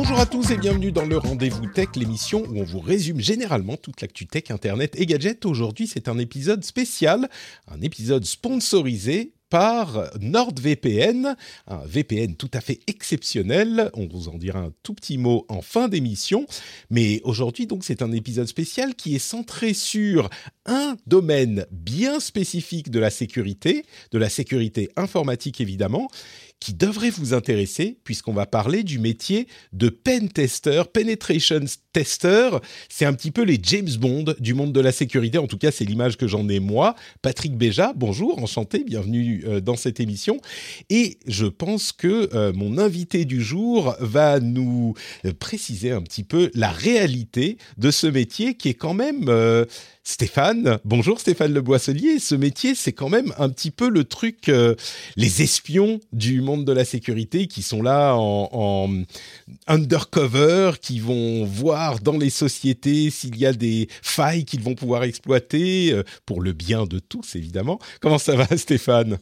[0.00, 3.76] Bonjour à tous et bienvenue dans le Rendez-vous Tech, l'émission où on vous résume généralement
[3.76, 5.44] toute l'actu tech, internet et gadgets.
[5.44, 7.28] Aujourd'hui, c'est un épisode spécial,
[7.66, 11.34] un épisode sponsorisé par NordVPN,
[11.66, 13.90] un VPN tout à fait exceptionnel.
[13.94, 16.46] On vous en dira un tout petit mot en fin d'émission.
[16.90, 20.30] Mais aujourd'hui, donc, c'est un épisode spécial qui est centré sur
[20.66, 26.08] un domaine bien spécifique de la sécurité, de la sécurité informatique évidemment,
[26.60, 31.60] qui devrait vous intéresser puisqu'on va parler du métier de pen tester, penetration
[31.92, 32.50] tester.
[32.88, 35.38] C'est un petit peu les James Bond du monde de la sécurité.
[35.38, 36.94] En tout cas, c'est l'image que j'en ai moi.
[37.22, 40.40] Patrick Béja, bonjour, enchanté, bienvenue euh, dans cette émission.
[40.90, 44.94] Et je pense que euh, mon invité du jour va nous
[45.24, 49.28] euh, préciser un petit peu la réalité de ce métier qui est quand même
[50.08, 50.78] Stéphane.
[50.86, 52.18] Bonjour Stéphane Le Boisselier.
[52.18, 54.74] Ce métier, c'est quand même un petit peu le truc, euh,
[55.16, 59.02] les espions du monde de la sécurité qui sont là en,
[59.66, 65.02] undercover, qui vont voir dans les sociétés s'il y a des failles qu'ils vont pouvoir
[65.02, 67.78] exploiter euh, pour le bien de tous, évidemment.
[68.00, 69.18] Comment ça va Stéphane?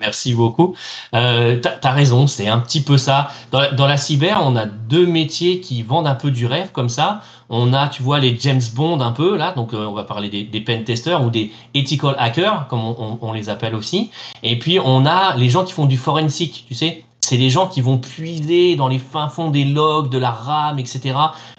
[0.00, 0.74] Merci beaucoup.
[1.14, 3.28] Euh, raison, c'est un petit peu ça.
[3.50, 6.88] Dans dans la, cyber, on a deux métiers qui vendent un peu du rêve comme
[6.88, 7.22] ça.
[7.50, 10.28] On a, tu vois, les James Bond un peu là, donc euh, on va parler
[10.28, 14.10] des, des pen testers ou des ethical hackers, comme on, on, les appelle aussi.
[14.42, 17.66] Et puis on a les gens qui font du forensic, tu sais, c'est des gens
[17.66, 21.14] qui vont puiser dans les fins fonds des logs, de la RAM, etc.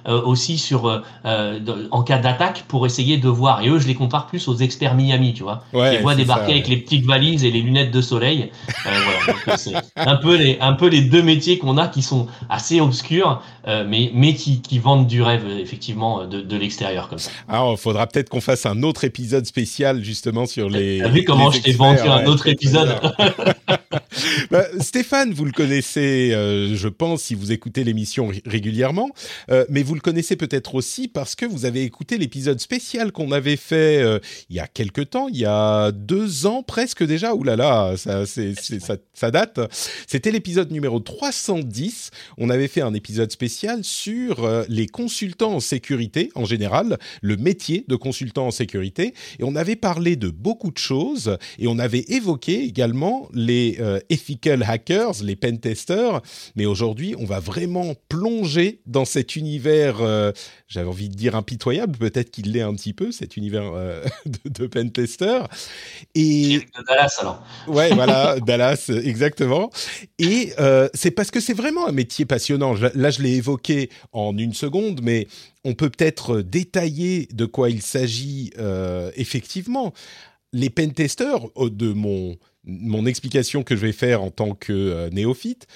[0.08, 1.60] Euh, aussi sur euh, euh
[1.92, 3.62] en cas d'attaque pour essayer de voir.
[3.62, 5.62] Et eux, je les compare plus aux experts Miami, tu vois.
[5.74, 8.50] Ouais, les vois débarquer avec les petites valises et les lunettes de soleil.
[8.88, 8.90] Euh,
[9.46, 9.58] voilà.
[9.58, 13.42] C'est un peu les un peu les deux métiers qu'on a qui sont assez obscurs,
[13.68, 17.30] mais mais qui, qui vendent du rêve effectivement de, de l'extérieur comme ça.
[17.48, 21.00] Alors, il faudra peut-être qu'on fasse un autre épisode spécial justement sur les.
[21.00, 23.00] T'as vu comment je t'ai vendu un autre épisode
[24.52, 29.10] bah, Stéphane, vous le connaissez, euh, je pense, si vous écoutez l'émission régulièrement,
[29.52, 33.34] euh, mais vous le connaissez peut-être aussi parce que vous avez écouté l'épisode spécial qu'on
[33.34, 34.20] avait fait euh,
[34.50, 37.36] il y a quelque temps, il y a deux ans presque déjà.
[37.36, 39.60] Ouh là là, ça, ça, date.
[40.08, 42.12] C'était l'épisode numéro 310.
[42.38, 47.84] On avait fait un épisode spécial sur les consultants en sécurité en général, le métier
[47.90, 52.06] de consultant en sécurité, et on avait parlé de beaucoup de choses et on avait
[52.08, 53.78] évoqué également les
[54.10, 56.22] ethical hackers, les testers.
[56.56, 60.32] Mais aujourd'hui, on va vraiment plonger dans cet univers, euh,
[60.68, 64.50] j'avais envie de dire impitoyable, peut-être qu'il l'est un petit peu, cet univers euh, de,
[64.50, 65.40] de pen tester.
[66.16, 67.44] Et de Dallas alors.
[67.68, 69.70] Ouais, voilà, Dallas, exactement.
[70.18, 72.76] Et euh, c'est parce que c'est vraiment un métier passionnant.
[72.94, 75.28] Là, je l'ai évoqué en une seconde, mais
[75.64, 78.52] on peut peut-être détailler de quoi il s'agit
[79.16, 79.94] effectivement.
[80.52, 85.10] Les pen testers, de mon mon explication que je vais faire en tant que euh,
[85.10, 85.68] néophyte,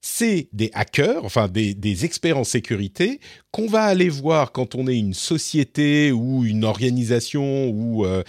[0.00, 3.20] c'est des hackers, enfin des, experts en sécurité,
[3.50, 8.22] qu'on va aller voir quand on est une société ou une organisation ou euh,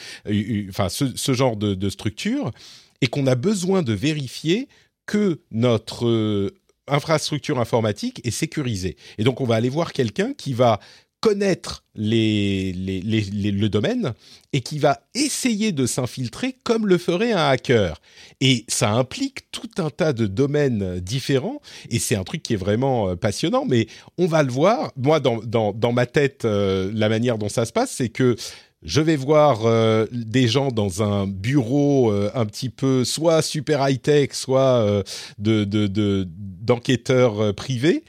[0.70, 2.52] enfin ce, genre de, structure,
[3.00, 4.68] et qu'on a besoin de vérifier
[5.06, 6.52] que notre euh,
[6.88, 8.98] infrastructure informatique est sécurisée.
[9.18, 10.80] Et donc on va aller voir quelqu'un qui va
[11.22, 14.14] connaître les, le domaine
[14.54, 18.02] et qui va essayer de s'infiltrer comme le ferait un hacker.
[18.42, 22.58] Et ça implique tout un tas de domaines différents et c'est un truc qui est
[22.58, 23.88] vraiment euh, passionnant, mais
[24.18, 24.92] on va le voir.
[24.98, 25.40] Moi, dans,
[25.74, 28.36] dans, ma tête, euh, la manière dont ça se passe, c'est que
[28.82, 34.30] je vais voir euh, des gens dans un bureau un petit peu soit super high-tech,
[34.34, 35.04] soit
[35.38, 38.04] de, d'enquêteurs privés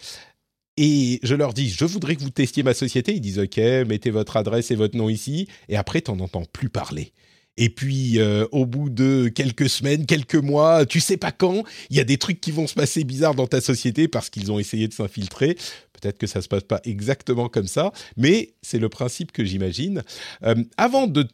[0.76, 3.14] et je leur dis, je voudrais que vous testiez ma société.
[3.14, 5.48] Ils disent, OK, mettez votre adresse et votre nom ici.
[5.68, 7.12] Et après, t'en entends plus parler.
[7.58, 11.96] Et puis, euh, au bout de quelques semaines, quelques mois, tu sais pas quand, il
[11.96, 14.58] y a des trucs qui vont se passer bizarres dans ta société parce qu'ils ont
[14.58, 15.58] essayé de s'infiltrer.
[15.92, 20.02] Peut-être que ça se passe pas exactement comme ça, mais c'est le principe que j'imagine.
[20.44, 21.26] Euh, avant de,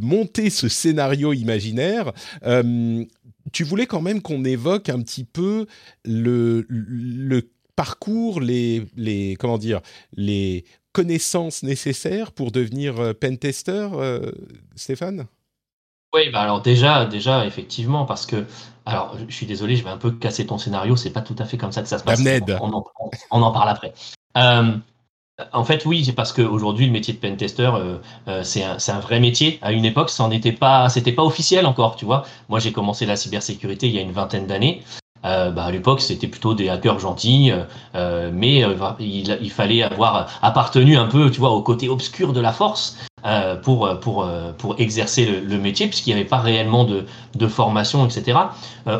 [0.00, 2.12] monter ce scénario imaginaire,
[2.44, 3.04] euh,
[3.52, 5.66] tu voulais quand même qu'on évoque un petit peu
[6.04, 9.80] le, le parcours, les, les, comment dire,
[10.12, 14.32] les connaissances nécessaires pour devenir euh, pentester, euh,
[14.76, 15.26] Stéphane?
[16.12, 18.44] Oui, bah alors déjà, déjà, effectivement, parce que,
[18.84, 21.46] alors, je suis désolé, je vais un peu casser ton scénario, c'est pas tout à
[21.46, 22.20] fait comme ça que ça se passe.
[22.60, 22.84] On, en,
[23.30, 23.94] on, en, parle après.
[24.36, 24.72] Euh,
[25.54, 27.70] en fait, oui, c'est parce qu'aujourd'hui, le métier de pentester,
[28.28, 29.58] euh, c'est un, un, vrai métier.
[29.62, 32.26] À une époque, ça n'était pas, c'était pas officiel encore, tu vois.
[32.50, 34.82] Moi, j'ai commencé la cybersécurité il y a une vingtaine d'années.
[35.24, 37.64] Euh, bah, à l'époque, c'était plutôt des hackers gentils, euh,
[37.94, 42.32] euh mais euh, il, il, fallait avoir appartenu un peu, tu vois, au côté obscur
[42.32, 42.96] de la force.
[43.62, 44.26] pour, pour,
[44.56, 48.38] pour exercer le, métier, puisqu'il n'y avait pas réellement de, de formation, etc.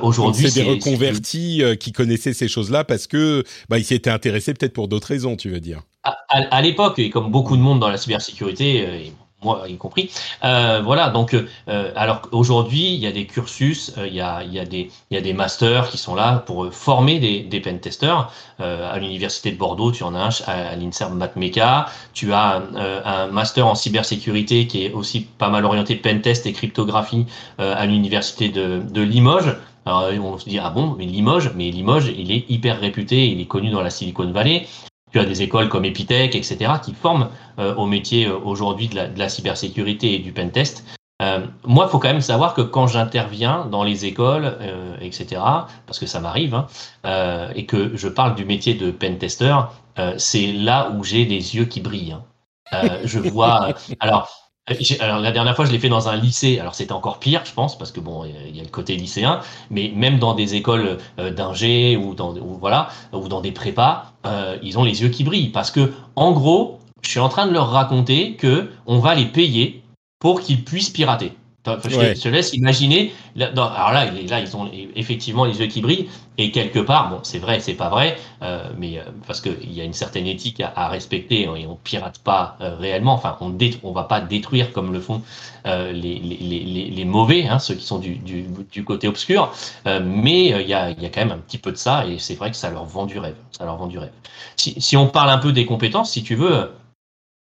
[0.02, 4.52] Aujourd'hui, c'est des reconvertis qui connaissaient ces choses-là parce que bah, ils s'y étaient intéressés
[4.52, 5.81] peut-être pour d'autres raisons, tu veux dire.
[6.05, 9.11] À, à l'époque, et comme beaucoup de monde dans la cybersécurité,
[9.42, 10.10] moi y compris.
[10.44, 14.42] Euh, voilà, donc euh, alors aujourd'hui, il y a des cursus, euh, il, y a,
[14.44, 17.19] il, y a des, il y a des masters qui sont là pour euh, former
[17.19, 18.31] des, des pen testers.
[18.58, 21.87] à l'université de Bordeaux, tu en as un à, l'INSERM MathMeca.
[22.12, 22.62] Tu as
[23.04, 27.25] un master en cybersécurité qui est aussi pas mal orienté pen test et cryptographie
[27.58, 29.56] à l'université de, de Limoges.
[29.87, 33.40] Alors on se dit ah bon mais Limoges, mais Limoges il est hyper réputé, il
[33.40, 34.66] est connu dans la Silicon Valley.
[35.12, 37.28] Tu as des écoles comme Epitech, etc., qui forment
[37.58, 40.84] euh, au métier euh, aujourd'hui de la, de la, cybersécurité et du pentest.
[41.20, 45.42] Euh, moi, il faut quand même savoir que quand j'interviens dans les écoles, euh, etc.,
[45.86, 46.66] parce que ça m'arrive, hein,
[47.04, 49.54] euh, et que je parle du métier de pentester,
[50.16, 52.16] c'est là où j'ai des yeux qui brillent.
[52.72, 53.00] Hein.
[53.04, 53.74] je vois.
[54.00, 54.30] alors,
[55.00, 56.58] alors la dernière fois, je l'ai fait dans un lycée.
[56.58, 59.40] Alors c'était encore pire, je pense, parce que bon, il y a le côté lycéen,
[59.70, 64.56] mais même dans des écoles euh, d'ingé ou dans voilà ou dans des prépas, euh,
[64.62, 67.52] ils ont les yeux qui brillent parce que en gros, je suis en train de
[67.52, 69.82] leur raconter que on va les payer
[70.19, 71.32] pour qu'ils puissent pirater.
[71.66, 73.12] Je, te laisse imaginer.
[73.38, 76.08] alors là, là, ils ont effectivement les yeux qui brillent.
[76.38, 79.82] Et quelque part, bon, c'est vrai, c'est pas vrai, euh, mais euh, parce qu'il y
[79.82, 83.12] a une certaine éthique à, respecter et on pirate pas euh, réellement.
[83.12, 85.22] Enfin, on ne on va pas détruire comme le font
[85.66, 89.52] les, les, les, les, mauvais, hein, ceux qui sont du, du, du côté obscur.
[89.84, 92.36] mais il y, a, y a quand même un petit peu de ça et c'est
[92.36, 93.36] vrai que ça leur vend du rêve.
[93.52, 94.12] Ça leur vend du rêve.
[94.56, 96.70] Si, si on parle un peu des compétences, si tu veux,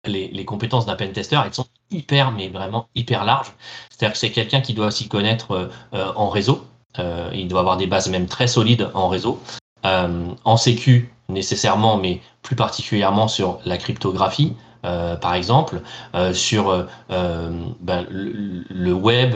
[0.05, 3.51] les, compétences d'un pentester, elles sont hyper, mais vraiment hyper larges.
[3.89, 6.65] C'est-à-dire que c'est quelqu'un qui doit s'y connaître euh, euh, en réseau.
[6.99, 9.41] Euh, il doit avoir des bases même très solides en réseau.
[9.83, 14.53] en sécu, nécessairement, mais plus particulièrement sur la cryptographie,
[14.87, 15.81] euh, par exemple,
[16.15, 17.51] euh, sur euh,
[17.81, 19.35] ben, le, web,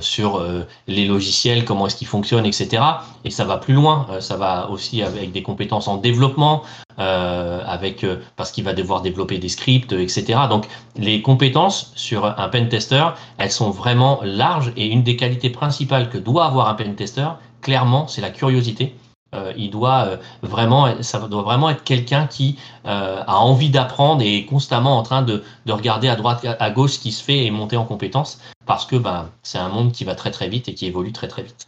[0.00, 0.42] sur
[0.86, 2.82] les logiciels, comment est-ce qu'ils fonctionnent, etc.
[3.24, 6.62] Et ça va plus loin, ça va aussi avec des compétences en développement,
[6.96, 10.40] parce qu'il va devoir développer des scripts, etc.
[10.48, 13.04] Donc les compétences sur un pen tester,
[13.38, 17.28] elles sont vraiment larges et une des qualités principales que doit avoir un pen tester,
[17.60, 18.94] clairement, c'est la curiosité.
[19.34, 24.22] Euh, il doit euh, vraiment, ça doit vraiment être quelqu'un qui euh, a envie d'apprendre
[24.22, 27.24] et est constamment en train de, de, regarder à droite, à gauche ce qui se
[27.24, 30.48] fait et monter en compétences parce que ben, c'est un monde qui va très très
[30.48, 31.66] vite et qui évolue très très vite.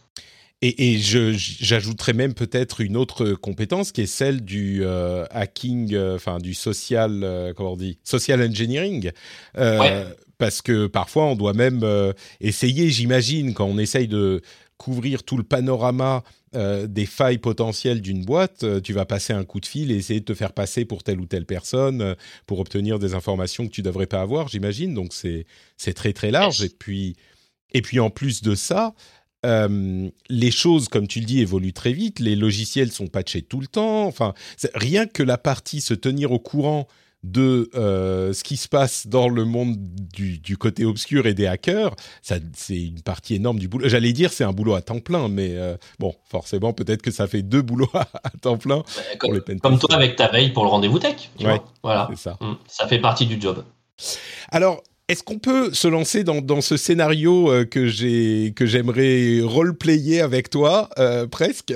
[0.61, 4.85] Et, et j'ajouterais même peut-être une autre compétence qui est celle du
[5.31, 9.11] hacking, enfin du social, comment on dit, social engineering.
[9.53, 11.85] Parce que parfois on doit même
[12.41, 14.41] essayer, j'imagine, quand on essaye de
[14.79, 16.23] couvrir tout le panorama
[16.55, 19.95] euh, des failles potentielles d'une boîte, euh, tu vas passer un coup de fil et
[19.95, 22.15] essayer de te faire passer pour telle ou telle personne euh,
[22.47, 24.95] pour obtenir des informations que tu devrais pas avoir, j'imagine.
[24.95, 25.45] Donc c'est
[25.77, 26.63] c'est très très large.
[26.63, 27.17] Et puis
[27.73, 28.95] et puis en plus de ça,
[29.43, 32.19] les choses, comme tu le dis, évoluent très vite.
[32.19, 34.05] Les logiciels sont patchés tout le temps.
[34.05, 34.33] Enfin,
[34.73, 36.87] rien que la partie se tenir au courant
[37.23, 41.47] de euh, ce qui se passe dans le monde du, du côté obscur et des
[41.47, 43.89] hackers, c'est une partie énorme du boulot.
[43.89, 47.27] J'allais dire c'est un boulot à temps plein, mais euh, bon, forcément peut-être que ça
[47.27, 48.07] fait deux boulots à,
[48.41, 48.83] temps plein.
[49.17, 51.29] Comme, les comme toi avec ta veille pour le rendez-vous tech.
[51.37, 52.37] Tu vois voilà, ça.
[52.39, 52.53] Mmh.
[52.67, 53.63] ça fait partie du job.
[54.49, 59.41] Alors, est-ce qu'on peut se lancer dans, dans ce scénario euh, que j'ai que j'aimerais
[59.41, 61.73] roleplayer avec toi euh, presque?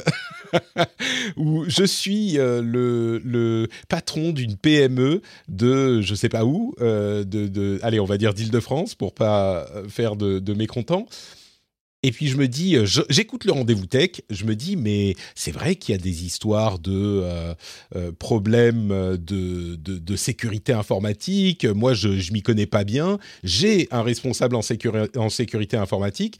[1.35, 7.23] Où je suis euh, le, le, patron d'une PME de je sais pas où de,
[7.23, 11.07] de allez on va dire d'Île-de-France pour pas faire de, de mécontents
[12.03, 15.51] et puis je me dis, euh, j'écoute le rendez-vous tech, je me dis, mais c'est
[15.51, 17.53] vrai qu'il y a des histoires de euh,
[17.95, 21.65] euh, problèmes de, sécurité informatique.
[21.65, 23.17] Moi, je, je m'y connais pas bien.
[23.43, 26.39] J'ai un responsable en sécurité informatique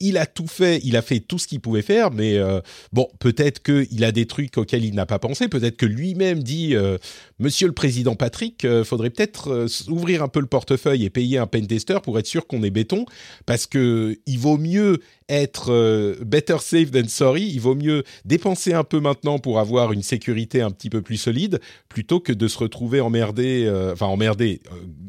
[0.00, 2.60] il a tout fait, il a fait tout ce qu'il pouvait faire, mais euh,
[2.92, 6.74] bon, peut-être qu'il a des trucs auxquels il n'a pas pensé, peut-être que lui-même dit,
[6.74, 6.96] euh,
[7.38, 11.46] Monsieur le Président Patrick, euh, faudrait peut-être ouvrir un peu le portefeuille et payer un
[11.46, 13.04] pentester pour être sûr qu'on est béton,
[13.44, 18.82] parce que il vaut mieux être better safe than sorry, il vaut mieux dépenser un
[18.82, 22.58] peu maintenant pour avoir une sécurité un petit peu plus solide, plutôt que de se
[22.58, 24.60] retrouver emmerdé, enfin emmerdé,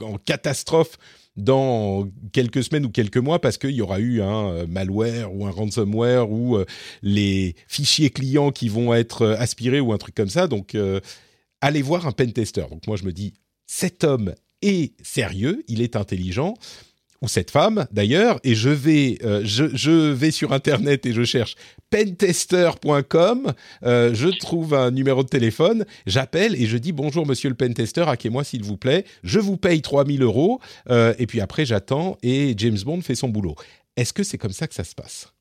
[0.01, 0.97] en catastrophe
[1.37, 5.45] dans quelques semaines ou quelques mois parce qu'il y aura eu un euh, malware ou
[5.47, 6.65] un ransomware ou euh,
[7.01, 10.47] les fichiers clients qui vont être euh, aspirés ou un truc comme ça.
[10.47, 10.75] Donc,
[11.61, 12.65] allez voir un pen tester.
[12.69, 13.33] Donc moi, je me dis,
[13.65, 16.55] cet homme est sérieux, il est intelligent.
[17.21, 21.23] Ou cette femme d'ailleurs, et je vais, euh, je, je, vais sur internet et je
[21.23, 21.55] cherche
[21.91, 27.55] pentester.com, euh, je trouve un numéro de téléphone, j'appelle et je dis bonjour monsieur le
[27.55, 30.59] pentester, hackez-moi s'il vous plaît, je vous paye 3000 euros,
[30.89, 33.55] euh, et puis après j'attends et James Bond fait son boulot.
[33.97, 35.31] Est-ce que c'est comme ça que ça se passe?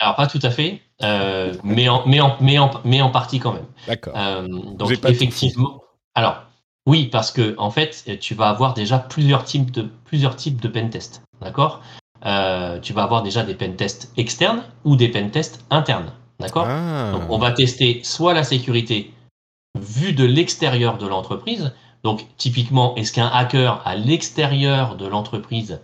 [0.00, 3.52] Alors pas tout à fait, mais, en, mais, en, mais, en, mais en partie quand
[3.52, 3.66] même.
[3.86, 4.14] D'accord.
[4.76, 5.82] Donc effectivement,
[6.14, 6.48] alors
[6.88, 10.68] oui parce que en fait tu vas avoir déjà plusieurs types de plusieurs types de
[10.68, 11.82] pentest, d'accord?
[12.24, 16.66] Euh, Tu vas avoir déjà des pentests externes ou des pentests internes, d'accord?
[16.66, 17.12] Ah.
[17.12, 19.12] Donc on va tester soit la sécurité
[19.78, 21.72] vue de l'extérieur de l'entreprise.
[22.02, 25.80] Donc typiquement, est-ce qu'un hacker à l'extérieur de l'entreprise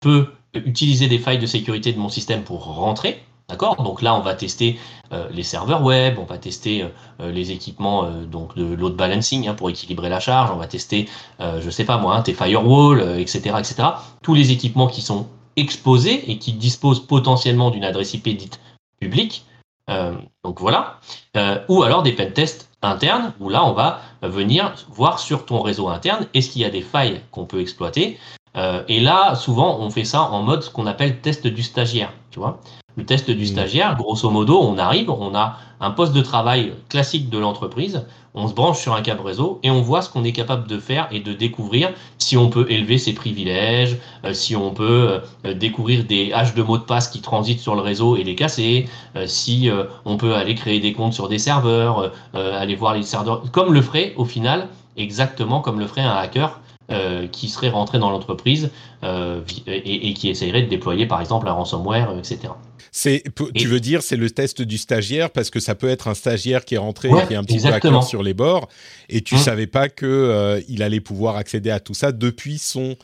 [0.00, 3.22] peut utiliser des failles de sécurité de mon système pour rentrer?
[3.48, 3.76] D'accord?
[3.82, 4.78] Donc là, on va tester
[5.12, 6.82] euh, les serveurs web, on va tester
[7.20, 10.66] euh, les équipements euh, donc de load balancing hein, pour équilibrer la charge, on va
[10.66, 11.08] tester,
[11.40, 13.88] euh, je sais pas moi, hein, tes firewalls, euh, etc., etc.
[14.22, 18.60] Tous les équipements qui sont exposés et qui disposent potentiellement d'une adresse IP dite
[19.00, 19.44] publique.
[19.88, 20.98] Euh, donc voilà.
[21.36, 25.88] Euh, ou alors des pentests internes où là, on va venir voir sur ton réseau
[25.88, 28.18] interne est-ce qu'il y a des failles qu'on peut exploiter?
[28.56, 32.12] Euh, et là, souvent, on fait ça en mode ce qu'on appelle test du stagiaire.
[32.30, 32.60] Tu vois?
[32.96, 33.46] Le test du Mmh.
[33.46, 38.48] stagiaire, grosso modo, on arrive, on a un poste de travail classique de l'entreprise, on
[38.48, 41.08] se branche sur un câble réseau et on voit ce qu'on est capable de faire
[41.10, 46.04] et de découvrir si on peut élever ses privilèges, euh, si on peut euh, découvrir
[46.04, 49.26] des haches de mots de passe qui transitent sur le réseau et les casser, euh,
[49.26, 49.70] si
[50.04, 53.82] on peut aller créer des comptes sur des serveurs, aller voir les serveurs, comme le
[53.82, 58.70] ferait au final, exactement comme le ferait un hacker euh, qui serait rentré dans l'entreprise
[59.02, 62.52] euh, et, et qui essayerait de déployer par exemple un ransomware, euh, etc.
[62.92, 63.24] C'est,
[63.54, 66.14] tu Et- veux dire, c'est le test du stagiaire parce que ça peut être un
[66.14, 68.68] stagiaire qui est rentré Ouais, et qui est un petit peu sur les bords
[69.08, 69.38] et tu Mm.
[69.38, 72.96] savais pas que euh, il allait pouvoir accéder à tout ça depuis son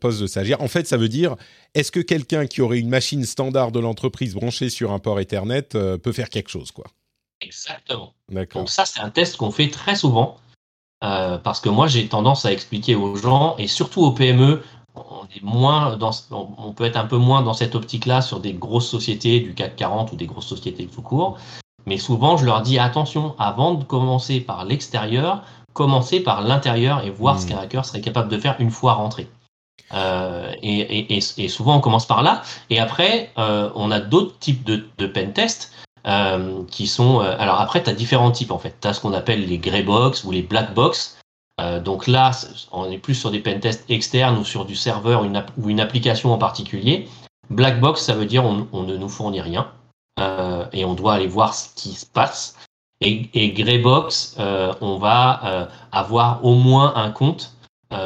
[0.00, 0.60] poste de stagiaire.
[0.62, 1.34] En fait, ça veut dire
[1.74, 5.62] est-ce que quelqu'un qui aurait une machine standard de l'entreprise branchée sur un port Ethernet
[5.62, 6.84] peut faire quelque chose, quoi?
[7.40, 8.14] Exactement.
[8.54, 10.36] Donc ça, c'est un test qu'on fait très souvent
[11.02, 14.62] euh, parce que moi, j'ai tendance à expliquer aux gens et surtout aux PME,
[14.94, 18.52] on est moins dans, on peut être un peu moins dans cette optique-là sur des
[18.52, 21.38] grosses sociétés du CAC 40 ou des grosses sociétés tout court.
[21.86, 25.42] Mais souvent, je leur dis attention, avant de commencer par l'extérieur,
[25.72, 29.28] commencez par l'intérieur et voir ce qu'un hacker serait capable de faire une fois rentré.
[29.92, 32.42] Euh, et, et, et, souvent, on commence par là.
[32.68, 35.72] Et après, euh, on a d'autres types de, de pen tests
[36.06, 37.20] euh, qui sont.
[37.20, 38.74] euh, alors après, tu as différents types en fait.
[38.80, 41.18] Tu as ce qu'on appelle les grey box ou les black box.
[41.60, 42.30] Euh, donc là,
[42.72, 46.32] on est plus sur des pentests externes ou sur du serveur une ou une application
[46.32, 47.08] en particulier.
[47.50, 49.70] Black box, ça veut dire on, ne nous fournit rien
[50.72, 52.56] et on doit aller voir ce qui se passe.
[53.00, 57.54] Et, et grey box, on va avoir au moins un compte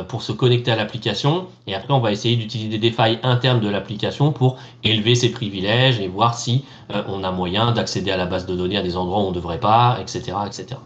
[0.09, 3.69] pour se connecter à l'application et après on va essayer d'utiliser des failles internes de
[3.69, 8.27] l'application pour élever ses privilèges et voir si euh, on a moyen d'accéder à la
[8.27, 10.81] base de données à des endroits où on ne devrait pas, etc., etc.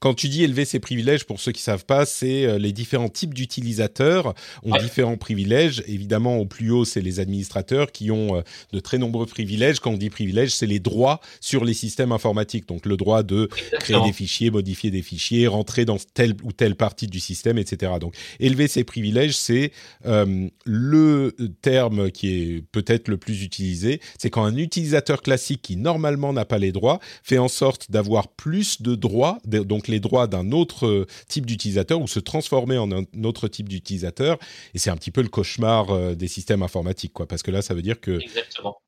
[0.00, 3.08] Quand tu dis élever ses privilèges, pour ceux qui savent pas, c'est euh, les différents
[3.10, 4.80] types d'utilisateurs ont Ouais.
[4.82, 5.82] différents privilèges.
[5.86, 9.80] Évidemment, au plus haut, c'est les administrateurs qui ont euh, de très nombreux privilèges.
[9.80, 12.66] Quand on dit privilèges, c'est les droits sur les systèmes informatiques.
[12.66, 13.48] Donc le droit de
[13.80, 17.92] créer des fichiers, modifier des fichiers, rentrer dans telle ou telle partie du système, etc.
[18.00, 19.72] Donc élever ses privilèges, c'est
[20.06, 24.00] euh, le terme qui est peut-être le plus utilisé.
[24.18, 28.28] C'est quand un utilisateur classique qui normalement n'a pas les droits fait en sorte d'avoir
[28.28, 32.78] plus de droits, de- donc les droits d'un autre euh, type d'utilisateur ou se transformer
[32.78, 34.38] en un autre type d'utilisateur.
[34.74, 37.62] Et c'est un petit peu le cauchemar euh, des systèmes informatiques, quoi, parce que là,
[37.62, 38.18] ça veut dire que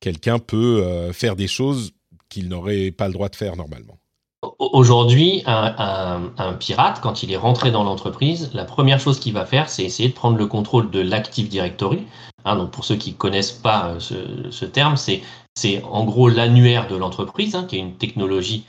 [0.01, 1.93] quelqu'un peut euh, faire des choses
[2.29, 3.99] qu'il n'aurait pas le droit de faire normalement.
[4.43, 9.19] Au- Aujourd'hui, un, un- un pirate, quand il est rentré dans l'entreprise, la première chose
[9.21, 12.05] qu'il va faire, c'est essayer de prendre le contrôle de l'Active Directory.
[12.47, 14.15] Hein, donc pour ceux qui connaissent pas ce,
[14.51, 15.21] ce terme, c'est
[15.57, 18.65] c'est en gros l'annuaire de l'entreprise, hein, qui est une technologie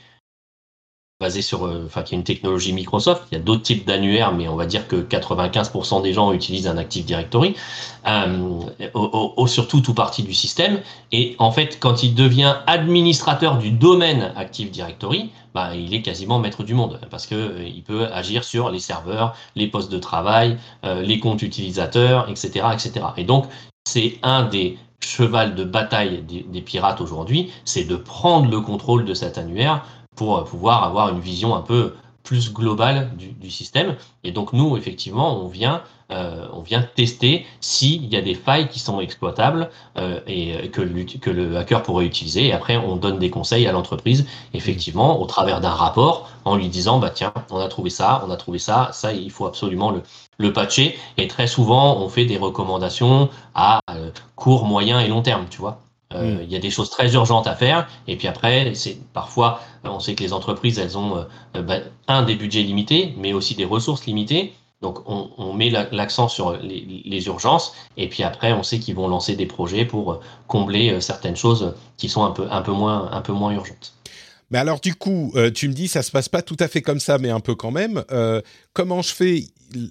[1.22, 3.22] basée sur, euh, enfin qui est une technologie Microsoft.
[3.30, 6.66] Il y a d'autres types d'annuaires, mais on va dire que 95% des gens utilisent
[6.66, 7.54] un Active Directory,
[8.06, 8.60] euh,
[8.92, 10.80] au, surtout tout partie du système.
[11.12, 16.38] Et en fait, quand il devient administrateur du domaine Active Directory, bah, il est quasiment
[16.38, 19.98] maître du monde parce que euh, il peut agir sur les serveurs, les postes de
[19.98, 23.06] travail, les comptes utilisateurs, etc., etc.
[23.16, 23.46] Et donc,
[23.84, 29.14] c'est un des chevals de bataille des pirates aujourd'hui, c'est de prendre le contrôle de
[29.14, 29.84] cet annuaire
[30.16, 33.96] pour euh, pouvoir avoir une vision un peu plus globale du, système.
[34.24, 38.68] Et donc nous, effectivement, on vient, euh, on vient tester s'il y a des failles
[38.68, 42.46] qui sont exploitables euh, et que le, que le hacker pourrait utiliser.
[42.46, 46.68] Et après, on donne des conseils à l'entreprise, effectivement, au travers d'un rapport, en lui
[46.68, 49.90] disant, bah tiens, on a trouvé ça, on a trouvé ça, ça, il faut absolument
[49.90, 50.02] le,
[50.38, 50.96] le patcher.
[51.16, 55.58] Et très souvent, on fait des recommandations à euh, court, moyen et long terme, tu
[55.58, 55.80] vois.
[56.14, 56.42] Euh, mm.
[56.44, 57.88] Il y a des choses très urgentes à faire.
[58.06, 61.24] Et puis après, c'est parfois, on sait que les entreprises, elles ont
[61.56, 61.78] euh, bah,
[62.08, 64.52] un des budgets limités, mais aussi des ressources limitées.
[64.80, 67.72] Donc on, on met l'accent sur les, les, urgences.
[67.96, 72.08] Et puis après, on sait qu'ils vont lancer des projets pour combler certaines choses qui
[72.08, 73.94] sont un peu, un peu moins, un peu moins urgentes.
[74.52, 77.00] Mais alors du coup, tu me dis ça se passe pas tout à fait comme
[77.00, 78.04] ça, mais un peu quand même.
[78.72, 79.46] comment je fais?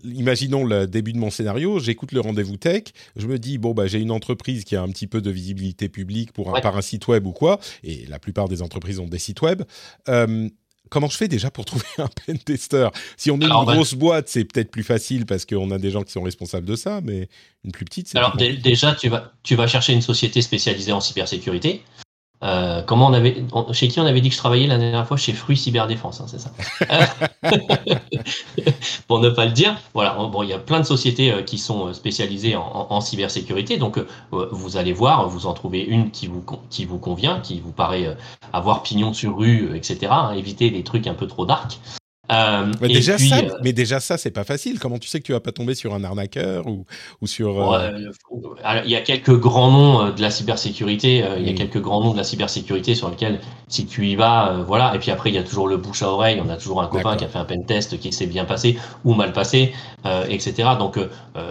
[0.05, 2.83] Imaginons le début de mon scénario, j'écoute le rendez-vous tech,
[3.15, 5.89] je me dis bon bah j'ai une entreprise qui a un petit peu de visibilité
[5.89, 9.07] publique pour un, par un site web ou quoi, et la plupart des entreprises ont
[9.07, 9.63] des sites web.
[10.07, 10.47] Euh,
[10.91, 12.89] comment je fais déjà pour trouver un pen tester?
[13.17, 15.89] Si on est une bah, grosse boîte, c'est peut-être plus facile parce qu'on a des
[15.89, 17.29] gens qui sont responsables de ça, mais
[17.63, 21.01] une plus petite, c'est Alors déjà, tu vas, tu vas chercher une société spécialisée en
[21.01, 21.81] cybersécurité.
[22.43, 25.17] Euh, comment on avait, chez qui on avait dit que je travaillais la dernière fois?
[25.17, 26.51] Chez Fruit Cyberdéfense, hein, c'est ça.
[29.07, 30.13] Pour ne pas le dire, voilà.
[30.13, 33.99] Bon, il y a plein de sociétés euh, qui sont euh, spécialisées en, cybersécurité, donc
[34.31, 38.15] vous allez voir, vous en trouvez une qui vous qui vous convient, qui vous paraît
[38.53, 40.07] avoir pignon sur rue, etc.
[40.11, 41.79] Hein, éviter des trucs un peu trop dark.
[42.31, 44.79] Euh, mais, déjà ça, euh, mais déjà ça, c'est pas facile.
[44.79, 46.85] Comment tu sais que tu vas pas tomber sur un arnaqueur ou,
[47.21, 47.91] ou sur euh,
[48.85, 51.25] Il y a quelques grands noms de la cybersécurité.
[51.37, 54.63] Il y a quelques grands noms de la cybersécurité sur lesquels, si tu y vas,
[54.65, 54.95] voilà.
[54.95, 56.41] Et puis après, il y a toujours le bouche à oreille.
[56.43, 58.77] On a toujours un copain qui a fait un pen test qui s'est bien passé
[59.03, 59.73] ou mal passé,
[60.29, 60.69] etc.
[60.79, 60.97] Donc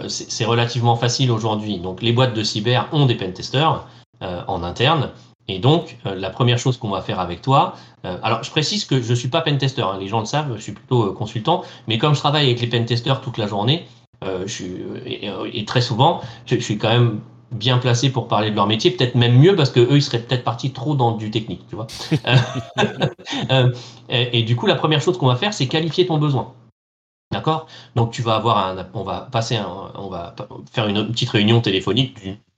[0.07, 1.79] c'est relativement facile aujourd'hui.
[1.79, 3.85] Donc les boîtes de cyber ont des pen testers
[4.21, 5.11] en interne.
[5.47, 8.85] Et donc, euh, la première chose qu'on va faire avec toi, euh, alors je précise
[8.85, 11.13] que je ne suis pas pentester, hein, les gens le savent, je suis plutôt euh,
[11.13, 13.85] consultant, mais comme je travaille avec les pentesters toute la journée,
[14.23, 17.21] je suis, et, très souvent, je, suis quand même
[17.51, 20.21] bien placé pour parler de leur métier, peut-être même mieux parce que eux ils seraient
[20.21, 21.87] peut-être partis trop dans du technique, tu vois.
[24.09, 26.53] et, du coup, la première chose qu'on va faire, c'est qualifier ton besoin.
[27.31, 27.65] D'accord?
[27.95, 30.35] Donc tu vas avoir un, on va passer, un, on va
[30.71, 32.15] faire une petite réunion téléphonique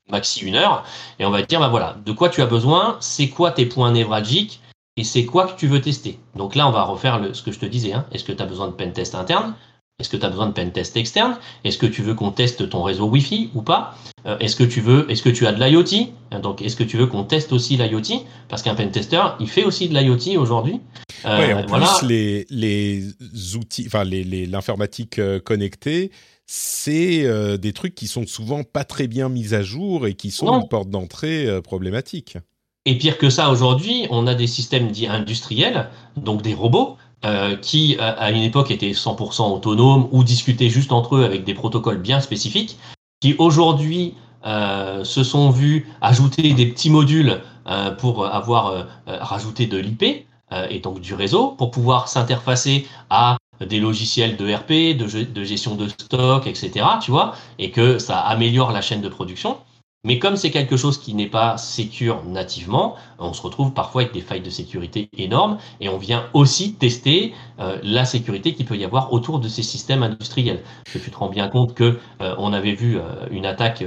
[0.10, 0.83] maxi une heure,
[1.19, 3.65] et on va te dire, bah voilà, de quoi tu as besoin, c'est quoi tes
[3.65, 4.60] points névralgiques,
[4.98, 6.19] et c'est quoi que tu veux tester.
[6.36, 7.93] Donc là, on va refaire le, ce que je te disais.
[7.93, 8.05] Hein.
[8.12, 9.55] Est-ce que tu as besoin de pen test interne?
[10.00, 11.38] Est-ce que tu as besoin de pen test externe?
[11.63, 13.95] Est-ce que tu veux qu'on teste ton réseau Wi-Fi ou pas?
[14.25, 16.10] Euh, Est-ce que tu veux, est-ce que tu as de l'IoT?
[16.41, 18.25] Donc, est-ce que tu veux qu'on teste aussi l'IoT?
[18.50, 20.79] Parce qu'un pen tester, il fait aussi de l'IoT aujourd'hui.
[21.25, 26.11] Euh, en plus, les, les outils, enfin l'informatique les, euh, connectée,
[26.46, 30.32] c'est euh, des trucs qui sont souvent pas très bien mis à jour et qui
[30.32, 32.38] sont une porte d'entrée euh, problématique.
[32.86, 37.56] Et pire que ça, aujourd'hui, on a des systèmes dits industriels, donc des robots, euh,
[37.56, 42.01] qui à une époque étaient 100% autonomes ou discutaient juste entre eux avec des protocoles
[42.01, 42.77] bien spécifiques,
[43.22, 47.40] qui aujourd'hui se sont vus ajouter des petits modules
[48.00, 50.27] pour avoir rajouté de l'IP
[50.70, 55.87] et donc du réseau pour pouvoir s'interfacer à des logiciels de RP, de, gestion de
[55.87, 56.85] stock, etc.
[57.01, 59.57] Tu vois, et que ça améliore la chaîne de production.
[60.05, 64.13] Mais comme c'est quelque chose qui n'est pas sécure nativement, on se retrouve parfois avec
[64.13, 68.75] des failles de sécurité énormes et on vient aussi tester euh, la sécurité qu'il peut
[68.75, 70.61] y avoir autour de ces systèmes industriels.
[70.92, 73.81] que tu te rends bien compte que euh, on avait vu euh, une attaque,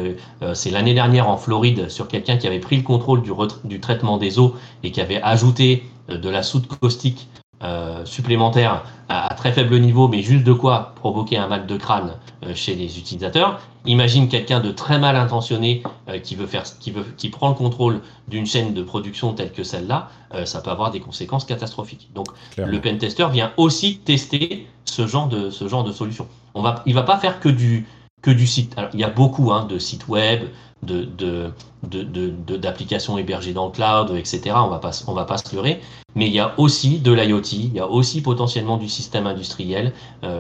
[0.54, 3.22] c'est l'année dernière en Floride, sur quelqu'un qui avait pris le contrôle
[3.64, 7.28] du traitement des eaux et qui avait ajouté de la soude caustique
[7.66, 12.12] euh, supplémentaire à, très faible niveau, mais juste de quoi provoquer un mal de crâne
[12.44, 13.60] euh, chez les utilisateurs.
[13.86, 17.54] Imagine quelqu'un de très mal intentionné euh, qui veut faire, qui veut, qui prend le
[17.56, 20.10] contrôle d'une chaîne de production telle que celle-là,
[20.44, 22.10] ça peut avoir des conséquences catastrophiques.
[22.14, 22.26] Donc,
[22.56, 26.28] le pen tester vient aussi tester ce genre de ce genre de solution.
[26.54, 27.86] On va, il va pas faire que du
[28.26, 28.72] que du site.
[28.76, 30.48] Alors, il y a beaucoup hein, de sites web,
[30.82, 34.56] de, de, d'applications hébergées dans le cloud, etc.
[34.56, 35.80] On va pas, va pas se leurrer.
[36.16, 39.92] Mais il y a aussi de l'IoT, il y a aussi potentiellement du système industriel,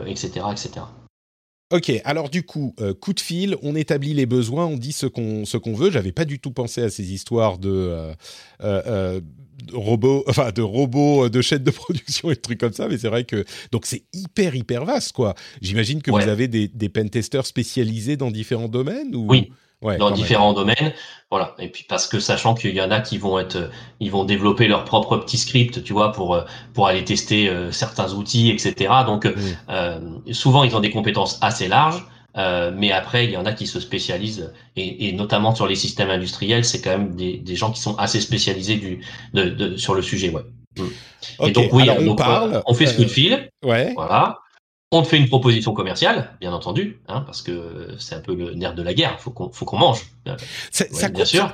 [0.06, 0.70] etc., euh, etc.
[1.72, 5.06] Ok, alors du coup, euh, coup de fil, on établit les besoins, on dit ce
[5.06, 5.90] qu'on ce qu'on veut.
[5.90, 8.14] J'avais pas du tout pensé à ces histoires de,
[8.62, 9.20] euh,
[9.72, 13.08] robots, enfin de robots de chaîne de production et de trucs comme ça, mais c'est
[13.08, 15.34] vrai que donc c'est hyper hyper vaste quoi.
[15.60, 19.26] J'imagine que vous avez des, des pentesters spécialisés dans différents domaines ou?
[19.28, 19.50] Oui
[19.82, 20.92] dans différents domaines.
[21.30, 21.54] Voilà.
[21.58, 24.68] Et puis parce que sachant qu'il y en a qui vont être, ils vont développer
[24.68, 26.42] leur propre petit script, tu vois, pour
[26.72, 28.92] pour aller tester euh, certains outils, etc.
[29.06, 29.26] Donc
[29.68, 30.00] euh,
[30.32, 32.04] souvent ils ont des compétences assez larges.
[32.36, 35.74] Euh, mais après, il y en a qui se spécialisent, et, et notamment sur les
[35.74, 39.00] systèmes industriels, c'est quand même des, des, gens qui sont assez spécialisés du,
[39.32, 40.30] de, de, sur le sujet.
[40.30, 40.42] Ouais.
[41.44, 43.48] et donc oui, on, parle, on fait ce coup de fil.
[43.64, 43.92] Ouais.
[43.94, 44.38] Voilà.
[44.92, 48.54] On te fait une proposition commerciale, bien entendu, hein, parce que c'est un peu le
[48.54, 49.18] nerf de la guerre.
[49.18, 50.12] Faut qu'on, faut qu'on mange.
[50.70, 51.52] ça, bien sûr.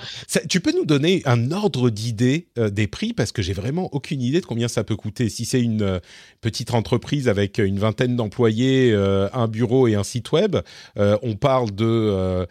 [0.51, 3.15] tu peux nous donner un ordre d'idée euh, des prix?
[3.15, 5.31] Parce que j'ai vraiment aucune idée de combien ça peut coûter.
[5.31, 5.99] Si c'est une euh,
[6.43, 10.59] petite entreprise avec une vingtaine d'employés, euh, un bureau et un site web,
[10.97, 12.47] on parle de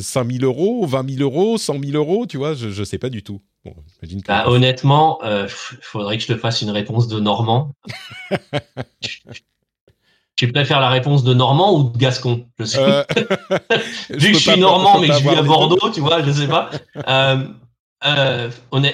[0.00, 2.24] 5 000 euros, 20 000 euros, 100 000 euros.
[2.26, 3.42] Tu vois, je ne sais pas du tout.
[3.62, 3.74] Bon,
[4.26, 7.72] bah, honnêtement, il faudrait que je te fasse une réponse de Normand.
[10.44, 12.78] Tu préfères la réponse de Normand ou de Gascon Je sais.
[12.78, 13.02] Euh,
[14.10, 16.48] Vu que je suis Normand mais que je vis à Bordeaux, tu vois, je sais
[16.48, 16.70] pas.
[17.08, 17.36] Euh,
[18.06, 18.50] euh,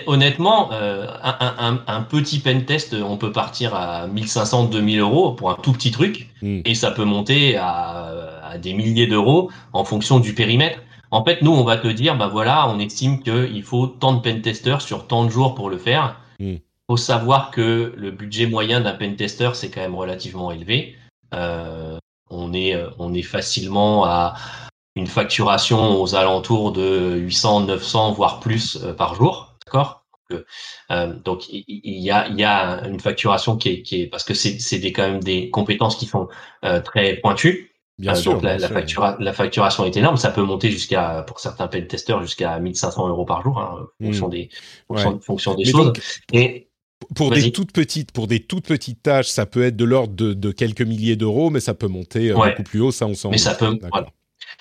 [0.06, 5.72] honnêtement, un, petit pen test, on peut partir à 1500, 2000 euros pour un tout
[5.72, 6.60] petit truc, hmm.
[6.64, 10.78] et ça peut monter à, des milliers d'euros en fonction du périmètre.
[11.10, 14.20] En fait, nous, on va te dire, bah voilà, on estime qu'il faut tant de
[14.20, 16.20] pen testers sur tant de jours pour le faire.
[16.38, 16.58] Hmm.
[16.88, 20.94] faut savoir que le budget moyen d'un pen tester, c'est quand même relativement élevé.
[21.34, 24.34] Euh, on est euh, on est facilement à
[24.96, 29.98] une facturation aux alentours de 800, 900 voire plus euh, par jour, d'accord?
[31.24, 34.78] Donc il y a, y a une facturation qui est, qui est parce que c'est
[34.78, 36.28] des quand même des compétences qui sont
[36.84, 37.72] très pointues.
[37.98, 38.34] Bien sûr.
[38.34, 40.16] Donc la, la, facturation est énorme.
[40.16, 44.04] Ça peut monter jusqu'à, pour certains pen testeurs, jusqu'à 1500 euros par jour, hein, en
[44.04, 44.30] fonction mmh.
[44.30, 44.48] des,
[45.20, 45.92] fonction, des choses.
[46.32, 46.69] et
[47.14, 50.52] pour des toutes petites, pour des toutes petites tâches, ça peut être de l'ordre de,
[50.52, 52.90] quelques milliers d'euros, mais ça peut monter euh, beaucoup plus haut.
[52.90, 53.30] Ça, on s'en.
[53.30, 53.78] Mais ça peut,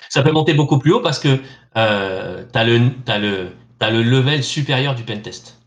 [0.08, 1.38] ça peut monter beaucoup plus haut parce que
[1.76, 3.48] euh, tu as le, as le,
[3.80, 5.59] as le level supérieur du pentest.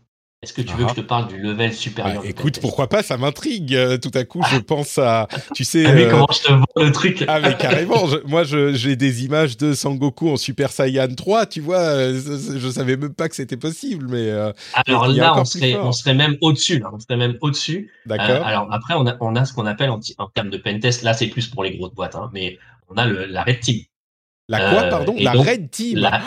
[0.44, 3.02] Est-ce que tu veux que je te parle du level supérieur ah, Écoute, pourquoi pas
[3.02, 3.74] Ça m'intrigue.
[3.74, 5.86] Euh, tout à coup, je pense à, tu sais.
[5.86, 8.06] Ah, mais comment je te vends le truc Ah mais carrément.
[8.26, 11.46] moi, j'ai des images de Sangoku en Super Saiyan 3.
[11.46, 14.30] Tu vois, je savais même pas que c'était possible, mais.
[14.74, 16.84] alors là, on serait, on serait, même au-dessus.
[16.92, 17.90] On serait même au-dessus.
[18.04, 18.44] D'accord.
[18.44, 21.02] alors après, on a, on a ce qu'on appelle en, en, termes de pentest.
[21.02, 22.58] Là, c'est plus pour les grosses boîtes, hein, mais
[22.90, 23.80] on a le, la Red Team.
[24.48, 25.14] La quoi, euh, pardon?
[25.18, 25.98] La Red Team.
[25.98, 26.20] La,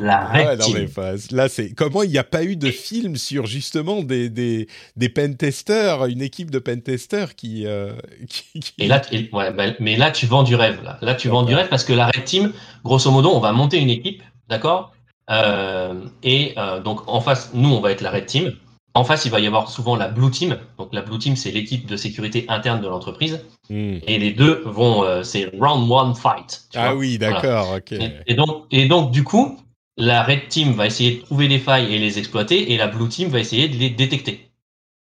[0.00, 0.88] la ah Red Team.
[1.30, 5.08] là, c'est comment il n'y a pas eu de film sur justement des des des
[5.08, 7.92] pentesters, une équipe de pentesters qui, euh,
[8.28, 9.00] qui, Et là,
[9.32, 10.82] ouais, bah, mais là, tu vends du rêve.
[10.82, 12.52] Là, là tu vends du rêve parce que la Red Team,
[12.84, 14.92] grosso modo, on va monter une équipe, d'accord?
[15.30, 18.52] Euh, Et euh, donc en face, nous, on va être la Red Team.
[18.94, 20.58] En face, il va y avoir souvent la Blue Team.
[20.78, 23.44] Donc la Blue Team, c'est l'équipe de sécurité interne de l'entreprise.
[23.68, 23.98] Hmm.
[24.06, 26.62] Et les deux vont, euh, c'est round one fight.
[26.74, 27.94] Ah oui, d'accord, ok.
[28.26, 29.58] Et, donc, et donc du coup,
[29.96, 33.08] la Red Team va essayer de trouver les failles et les exploiter, et la Blue
[33.08, 34.50] Team va essayer de les détecter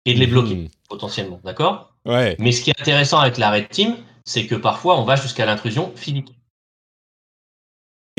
[0.05, 0.67] et de les bloquer hmm.
[0.89, 1.93] potentiellement, d'accord?
[2.05, 2.35] Ouais.
[2.39, 3.95] Mais ce qui est intéressant avec la Red Team,
[4.25, 6.36] c'est que parfois on va jusqu'à l'intrusion physique.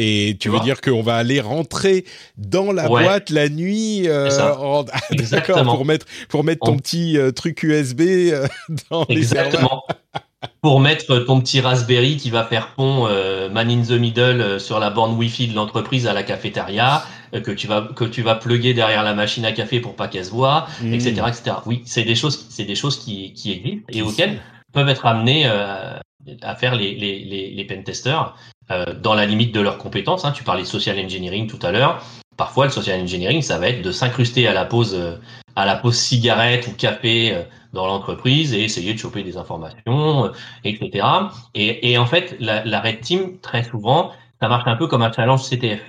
[0.00, 2.04] Et tu, veux dire qu'on va aller rentrer
[2.36, 4.30] dans la boîte la nuit, euh,
[5.30, 8.46] d'accord, pour mettre pour mettre ton petit euh, truc USB euh,
[8.90, 9.82] dans Exactement.
[10.62, 13.08] pour mettre ton petit Raspberry qui va faire pont
[13.50, 17.66] man in the middle sur la borne Wi-Fi de l'entreprise à la cafétéria, que tu
[17.66, 20.68] vas que tu vas plugger derrière la machine à café pour pas qu'elle se voit,
[20.84, 21.28] etc., mmh.
[21.28, 21.56] etc.
[21.66, 24.40] Oui, c'est des choses c'est des choses qui qui existent et auxquelles
[24.72, 28.36] peuvent être amenés à faire les les les, les pentesters
[28.70, 30.24] euh, dans la limite de leurs compétences.
[30.24, 30.32] Hein.
[30.32, 32.04] Tu parlais de social engineering tout à l'heure.
[32.36, 35.16] Parfois, le social engineering, ça va être de s'incruster à la pause, euh,
[35.56, 40.30] à la pause cigarette ou café euh, dans l'entreprise et essayer de choper des informations,
[40.64, 41.06] etc.
[41.54, 45.02] Et, et, en fait, la, la, Red Team, très souvent, ça marche un peu comme
[45.02, 45.80] un challenge CTF.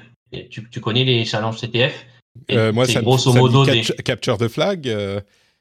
[0.50, 2.06] tu, tu connais les challenges CTF
[2.74, 3.82] Moi, c'est grosso modo des...
[4.04, 4.88] capture the flag.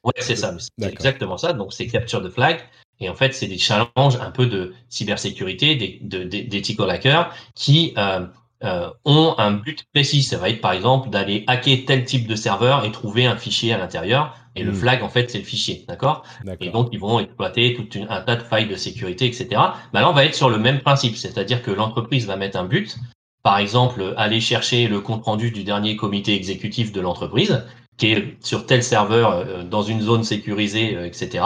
[0.04, 0.56] Ouais, c'est ça.
[0.58, 1.52] C'est exactement ça.
[1.52, 2.60] Donc, c'est capture the flag.
[3.00, 7.94] Et en fait, c'est des challenges un peu de cybersécurité, des, de, des, hackers qui
[7.96, 8.26] euh,
[8.64, 10.22] euh, ont un but précis.
[10.22, 13.72] Ça va être par exemple d'aller hacker tel type de serveur et trouver un fichier
[13.72, 14.34] à l'intérieur.
[14.56, 14.76] Et le hmm.
[14.76, 16.24] flag, en fait, c'est le fichier, d'accord?
[16.60, 19.48] Et donc, ils vont exploiter tout un tas de failles de sécurité, etc.
[19.92, 22.64] Mais là, on va être sur le même principe, c'est-à-dire que l'entreprise va mettre un
[22.64, 22.96] but.
[23.44, 27.64] Par exemple, aller chercher le compte rendu du dernier comité exécutif de l'entreprise,
[27.96, 31.44] qui est sur tel serveur euh, dans une zone sécurisée, etc.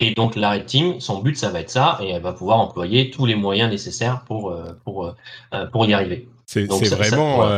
[0.00, 2.58] Et donc la Red Team, son but, ça va être ça, et elle va pouvoir
[2.58, 5.12] employer tous les moyens nécessaires pour euh, pour euh,
[5.52, 6.26] euh, pour y arriver.
[6.46, 7.48] C'est vraiment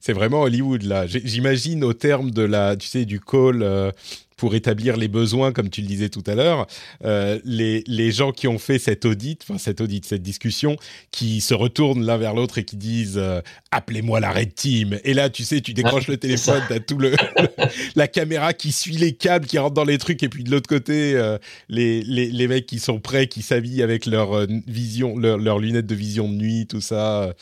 [0.00, 1.06] c'est vraiment Hollywood là.
[1.06, 3.92] J'imagine au terme de la tu sais du call
[4.38, 6.66] pour établir les besoins, comme tu le disais tout à l'heure,
[7.04, 10.76] euh, les, les gens qui ont fait cette audit, enfin cette audit, cette discussion,
[11.10, 15.00] qui se retournent l'un vers l'autre et qui disent euh, appelez-moi la Red Team.
[15.04, 17.14] Et là, tu sais, tu décroches le téléphone, t'as tout le
[17.96, 20.68] la caméra qui suit les câbles, qui rentre dans les trucs, et puis de l'autre
[20.68, 21.36] côté, euh,
[21.68, 25.58] les, les, les mecs qui sont prêts, qui s'habillent avec leur euh, vision, leurs leur
[25.58, 27.34] lunettes de vision de nuit, tout ça.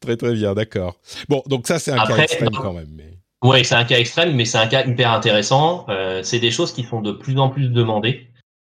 [0.00, 1.00] Très très bien, d'accord.
[1.30, 2.90] Bon, donc ça c'est un cas extrême quand même.
[2.94, 3.21] Mais...
[3.42, 5.84] Ouais, c'est un cas extrême, mais c'est un cas hyper intéressant.
[5.88, 8.28] Euh, c'est des choses qui sont de plus en plus demandées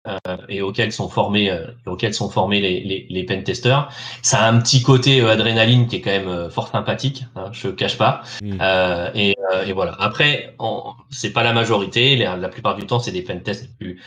[0.07, 3.89] euh, et auxquelles sont formés, euh, auxquelles sont formés les, les, les pentesters.
[4.21, 7.49] Ça a un petit côté euh, adrénaline qui est quand même euh, fort sympathique, hein,
[7.51, 8.21] je cache pas.
[8.43, 8.61] Mm.
[9.15, 9.95] Et, et, voilà.
[9.99, 10.55] Après,
[11.09, 12.15] c'est pas la majorité.
[12.15, 13.99] La, la plupart du temps, c'est des pentests plus,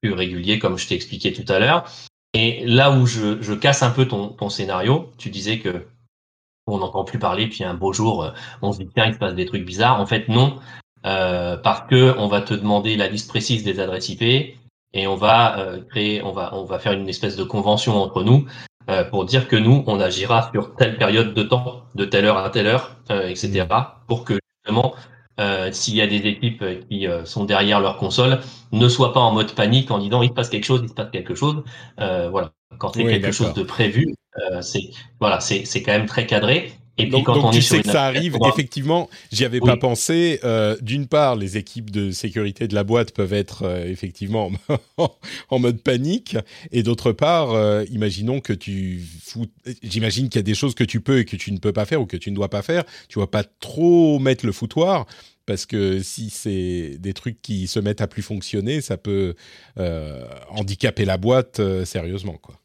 [0.00, 1.84] plus réguliers, comme je t'ai expliqué tout à l'heure.
[2.32, 5.86] Et là où je, je casse un peu ton, ton scénario, tu disais que
[6.66, 8.30] on n'entend plus parler, puis un beau jour, euh,
[8.62, 10.00] on se dit tiens, il se passe des trucs bizarres.
[10.00, 10.58] En fait, non,
[11.06, 14.56] euh, parce que on va te demander la liste précise des adresses IP
[14.92, 18.22] et on va euh, créer, on va, on va faire une espèce de convention entre
[18.22, 18.46] nous
[18.88, 22.38] euh, pour dire que nous, on agira sur telle période de temps, de telle heure
[22.38, 23.84] à telle heure, euh, etc., mmh.
[24.08, 24.94] pour que justement,
[25.70, 28.40] s'il y a des équipes qui sont derrière leur console,
[28.72, 30.94] ne soient pas en mode panique en disant il se passe quelque chose, il se
[30.94, 31.62] passe quelque chose.
[31.98, 36.26] voilà, quand c'est quelque chose de prévu, euh, c'est voilà, c'est c'est quand même très
[36.26, 36.72] cadré.
[36.98, 40.40] Et puis donc, quand on tu sais que ça arrive, effectivement, j'y avais pas pensé.
[40.44, 44.50] Euh, D'une part, les équipes de sécurité de la boîte peuvent être euh, effectivement
[45.50, 46.36] en mode panique,
[46.72, 49.46] et d'autre part, euh, imaginons que tu fous.
[49.82, 51.84] J'imagine qu'il y a des choses que tu peux et que tu ne peux pas
[51.84, 52.84] faire ou que tu ne dois pas faire.
[53.08, 55.06] Tu vas pas trop mettre le foutoir
[55.44, 59.34] parce que si c'est des trucs qui se mettent à plus fonctionner, ça peut
[60.50, 62.58] handicaper la boîte sérieusement, quoi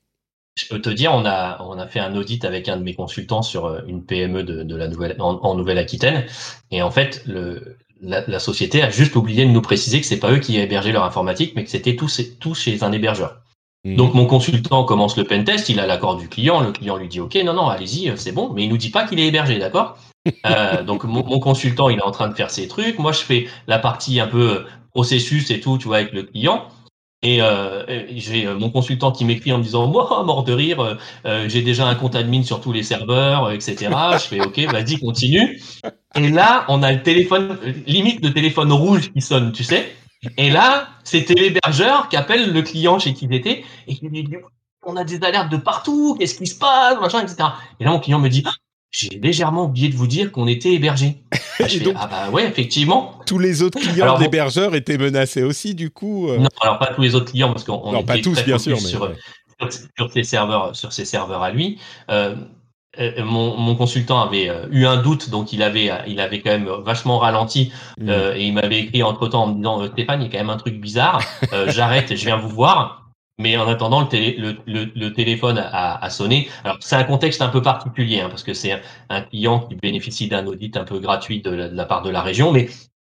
[0.62, 2.93] je peux te dire, on a, on a fait un audit avec un de mes
[2.93, 6.26] consultants sur euh, une PME de, de la nouvelle, en, Nouvelle-Aquitaine.
[6.69, 10.19] Et en fait, le, la, la, société a juste oublié de nous préciser que c'est
[10.19, 13.41] pas eux qui hébergeaient leur informatique, mais que c'était tout, tout chez un hébergeur.
[13.84, 13.95] Mmh.
[13.95, 17.19] Donc mon consultant commence le pentest, il a l'accord du client, le client lui dit
[17.19, 19.58] ok non non allez-y euh, c'est bon, mais il nous dit pas qu'il est hébergé
[19.58, 19.97] d'accord?
[20.45, 23.21] euh, donc mon, mon, consultant il est en train de faire ses trucs, moi je
[23.21, 26.67] fais la partie un peu processus et tout tu vois avec le client.
[27.23, 30.97] Et euh, j'ai euh, mon consultant qui m'écrit en me disant moi mort de rire,
[31.25, 33.91] euh, j'ai déjà un compte admin sur tous les serveurs, etc.
[34.13, 35.62] je fais ok, vas-y continue.
[36.15, 39.93] Et là, on a le téléphone limite le téléphone rouge qui sonne, tu sais.
[40.38, 44.23] Et là, c'était l'hébergeur qui appelle le client chez qui il était et qui lui
[44.23, 44.36] dit
[44.84, 47.49] on a des alertes de partout, qu'est-ce qui se passe, machin, etc.
[47.79, 48.43] Et là, mon client me dit
[48.89, 51.23] j'ai légèrement oublié de vous dire qu'on était hébergé.
[51.63, 53.19] Ah, donc, ah bah ouais, effectivement.
[53.26, 56.30] Tous les autres clients d'hébergeurs étaient menacés aussi, du coup.
[56.30, 56.38] Euh...
[56.38, 58.88] Non, alors pas tous les autres clients parce qu'on non, pas tous, bien sûr, mais
[58.88, 59.69] sur, ouais.
[59.97, 61.80] sur, ses serveurs, sur ses serveurs à lui.
[62.10, 62.36] Euh,
[63.00, 66.69] euh mon, mon, consultant avait eu un doute, donc il avait, il avait quand même
[66.84, 68.10] vachement ralenti mmh.
[68.10, 70.39] euh, et il m'avait écrit entre temps en me disant Stéphane, il y a quand
[70.39, 71.21] même un truc bizarre,
[71.67, 73.00] j'arrête, je viens vous voir.
[73.41, 76.47] Mais en attendant, le, télé, le, le, le téléphone a, sonné.
[76.63, 80.27] Alors c'est un contexte un peu particulier hein, parce que c'est un, client qui bénéficie
[80.27, 82.54] d'un audit un peu gratuit de la, part de la région,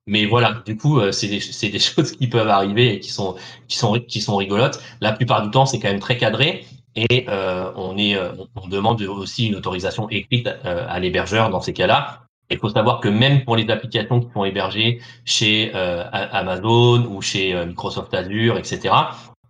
[0.06, 4.78] mais voilà, du coup, euh, c'est des, choses qui peuvent arriver et qui sont rigolotes.
[5.00, 8.68] La plupart du temps, c'est quand même très cadré et euh, on est euh, on
[8.68, 12.24] demande aussi une autorisation écrite à l'hébergeur dans ces cas-là.
[12.50, 17.54] Il faut savoir que même pour les applications qui sont hébergées chez Amazon ou chez
[17.66, 18.94] Microsoft Azure, etc.,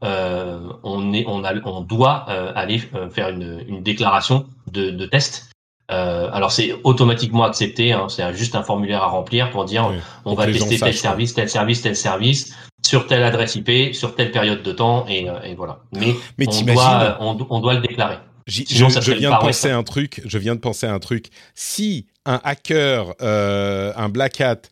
[0.05, 4.91] euh, on, est, on, a, on doit euh, aller euh, faire une, une déclaration de,
[4.91, 5.51] de test.
[5.89, 10.35] Alors c'est automatiquement accepté, hein, c'est juste un formulaire à remplir pour dire oui, on
[10.35, 14.65] va tester tel service, tel service, tel service sur telle adresse IP, sur telle période
[14.65, 15.79] de temps et, et voilà.
[15.93, 18.19] Mais, Mais on, doit, on, on, doit le déclarer.
[18.49, 20.23] Sinon, je, je viens de penser un truc.
[20.25, 21.31] Je viens de penser à un truc.
[21.55, 24.63] Si un hacker, euh, un black hat,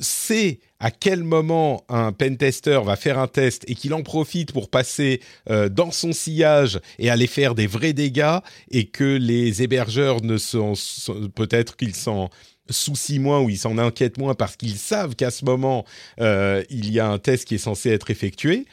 [0.00, 4.68] sait à quel moment un pentester va faire un test et qu'il en profite pour
[4.68, 8.38] passer euh, dans son sillage et aller faire des vrais dégâts
[8.70, 12.28] et que les hébergeurs ne sont, sont peut-être qu'ils s'en
[12.70, 15.84] soucient moins ou ils s'en inquiètent moins parce qu'ils savent qu'à ce moment
[16.20, 18.66] euh, il y a un test qui est censé être effectué.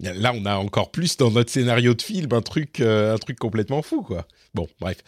[0.00, 3.38] Là, on a encore plus dans notre scénario de film un truc, euh, un truc
[3.38, 4.26] complètement fou, quoi.
[4.52, 4.98] Bon, bref.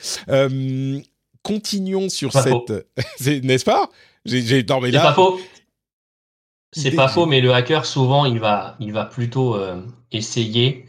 [1.42, 2.86] Continuons sur cette,
[3.44, 3.90] n'est-ce pas?
[4.24, 5.02] J'ai non mais là.
[5.02, 5.38] Pas faux.
[6.72, 9.80] C'est pas faux, mais le hacker, souvent, il va, il va plutôt euh,
[10.12, 10.86] essayer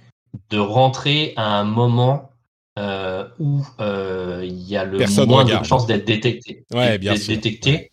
[0.50, 2.32] de rentrer à un moment
[2.78, 5.64] euh, où euh, il y a le Personne moins regarde.
[5.64, 6.66] de chances d'être détecté.
[6.74, 7.34] Ouais, bien sûr.
[7.34, 7.92] détecté.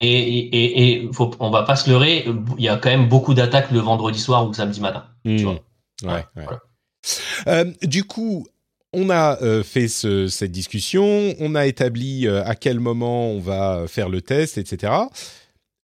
[0.00, 2.26] Et, et, et faut, on va pas se leurrer,
[2.58, 5.04] il y a quand même beaucoup d'attaques le vendredi soir ou le samedi matin.
[5.24, 5.36] Mmh.
[5.36, 5.60] Tu vois.
[6.02, 6.44] Ouais, ouais.
[6.44, 6.60] Voilà.
[7.46, 8.46] Euh, du coup,
[8.92, 13.40] on a euh, fait ce, cette discussion, on a établi euh, à quel moment on
[13.40, 14.92] va faire le test, etc.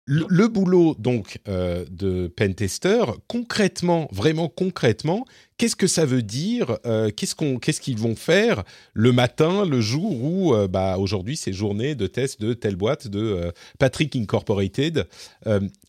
[0.07, 5.25] Le, le boulot donc euh, de pentester, concrètement, vraiment concrètement,
[5.57, 8.63] qu'est-ce que ça veut dire euh, Qu'est-ce qu'on, qu'est-ce qu'ils vont faire
[8.93, 13.07] le matin, le jour où, euh, bah, aujourd'hui, c'est journée de test de telle boîte
[13.07, 15.07] de Patrick Incorporated.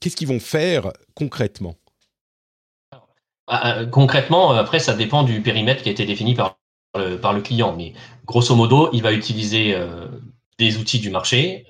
[0.00, 1.76] Qu'est-ce qu'ils vont faire concrètement?
[3.48, 6.58] Ah, Concrètement, après, ça dépend du périmètre qui a été défini par
[6.96, 7.92] le, par le client, mais
[8.24, 9.76] grosso modo, il va utiliser
[10.58, 11.66] des outils du marché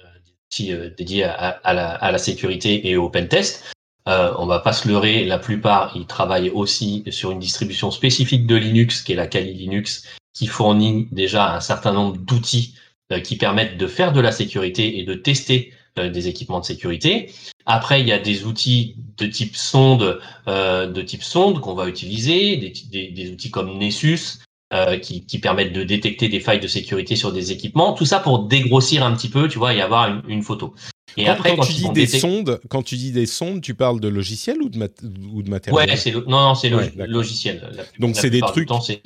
[0.46, 3.64] outils dédiés à, la, à, la, sécurité et au pentest.
[4.08, 8.46] Euh, on va pas se leurrer, la plupart ils travaillent aussi sur une distribution spécifique
[8.46, 12.74] de Linux, qui est la Kali Linux, qui fournit déjà un certain nombre d'outils
[13.24, 17.32] qui permettent de faire de la sécurité et de tester des équipements de sécurité.
[17.64, 21.88] Après, il y a des outils de type sonde, euh, de type sonde qu'on va
[21.88, 24.40] utiliser, des, des, outils comme Nessus
[24.72, 27.92] euh, qui, qui, permettent de détecter des failles de sécurité sur des équipements.
[27.92, 30.74] Tout ça pour dégrossir un petit peu, tu vois, et avoir une, une photo.
[31.16, 34.00] Et quand, après, quand, tu dis des sondes, quand tu dis des sondes, tu parles
[34.00, 34.90] de logiciel ou de,
[35.32, 35.88] ou de matériel?
[35.88, 37.62] Ouais, c'est non, non, c'est logiciel.
[37.98, 38.68] Donc c'est des trucs.
[38.80, 39.02] c'est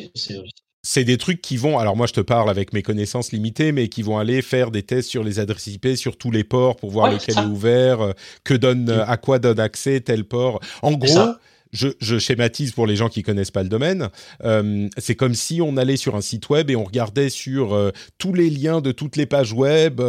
[0.82, 3.88] c'est des trucs qui vont, alors moi je te parle avec mes connaissances limitées, mais
[3.88, 6.90] qui vont aller faire des tests sur les adresses IP, sur tous les ports pour
[6.90, 8.12] voir lequel est, ouvert, euh,
[8.44, 10.60] que donne, euh, à quoi donne accès tel port.
[10.80, 11.34] En gros,
[11.72, 14.08] je, je, schématise pour les gens qui connaissent pas le domaine.
[14.44, 18.32] Euh, c'est comme si on allait sur un site web et on regardait sur tous
[18.32, 20.00] les liens de toutes les pages web,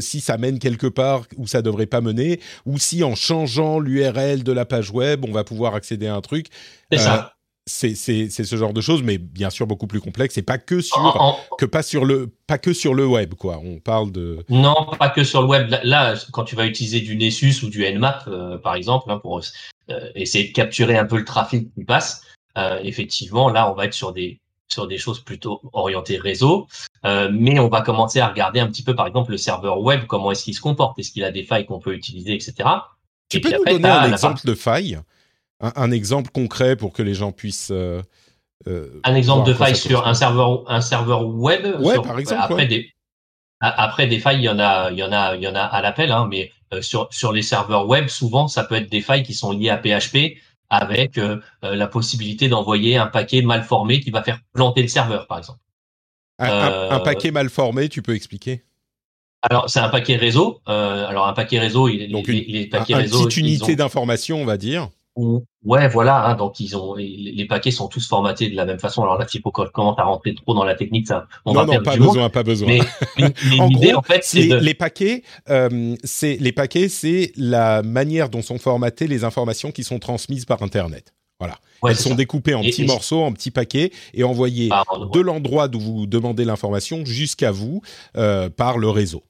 [0.00, 4.42] si ça mène quelque part où ça devrait pas mener, ou si en changeant l'URL
[4.42, 6.46] de la page web, on va pouvoir accéder à un truc.
[6.90, 7.34] C'est ça
[7.66, 11.38] c'est ce genre de choses, mais bien sûr beaucoup plus complexe et pas que sur
[11.58, 13.58] que pas sur le pas que sur le web quoi.
[13.64, 15.74] On parle de non pas que sur le web.
[15.82, 19.40] Là, quand tu vas utiliser du Nessus ou du Nmap euh, par exemple hein, pour
[19.90, 22.22] euh, essayer de capturer un peu le trafic qui passe,
[22.58, 26.66] euh, effectivement là on va être sur des sur des choses plutôt orientées réseau,
[27.04, 30.32] mais on va commencer à regarder un petit peu par exemple le serveur web comment
[30.32, 32.68] est-ce qu'il se comporte, est-ce qu'il a des failles qu'on peut utiliser, etc.
[33.28, 34.98] Tu peux nous donner un exemple de faille?
[35.60, 37.70] Un, exemple concret pour que les gens puissent.
[37.70, 38.02] Euh,
[38.66, 41.66] euh, un exemple de faille sur un serveur, un serveur web.
[41.80, 42.42] Ouais, par exemple.
[42.42, 42.90] Après des,
[43.60, 45.62] après des failles, il y en a, il y en a, il y en a
[45.62, 49.00] à l'appel, hein, mais euh, sur sur les serveurs web, souvent, ça peut être des
[49.00, 50.38] failles qui sont liées à PHP
[50.70, 51.20] avec
[51.62, 55.60] la possibilité d'envoyer un paquet mal formé qui va faire planter le serveur, par exemple.
[56.40, 58.64] Un, paquet mal formé, tu peux expliquer?
[59.42, 60.62] Alors, c'est un paquet réseau.
[60.66, 64.56] alors, un paquet réseau, il, Donc une, les paquets réseau, petite unité d'information, on va
[64.56, 64.88] dire.
[65.16, 66.26] Ouais, voilà.
[66.26, 69.02] Hein, donc ils ont les, paquets sont tous formatés de la même façon.
[69.02, 71.74] Alors là, si faut commence à rentrer trop dans la technique, ça on non, va
[71.74, 72.78] non, pas besoin, pas besoin.
[73.16, 75.22] Mais, en gros, en fait, c'est les paquets.
[75.48, 80.44] Euh, c'est les paquets, c'est la manière dont sont formatées les informations qui sont transmises
[80.44, 81.14] par Internet.
[81.40, 81.58] Voilà.
[81.86, 84.70] Elles sont découpées en petits morceaux, en petits paquets et envoyées
[85.12, 87.82] de l'endroit d'où vous demandez l'information jusqu'à vous
[88.16, 89.22] euh, par le réseau.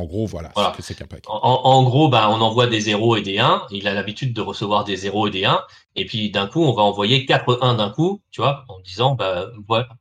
[0.00, 1.06] En gros, voilà, c'est qu'un.
[1.28, 3.66] En, gros, bah, on envoie des 0 et des 1.
[3.70, 5.62] Il a l'habitude de recevoir des 0 et des 1.
[5.94, 9.14] Et puis, d'un coup, on va envoyer 4 1 d'un coup, tu vois, en disant,
[9.14, 9.48] bah,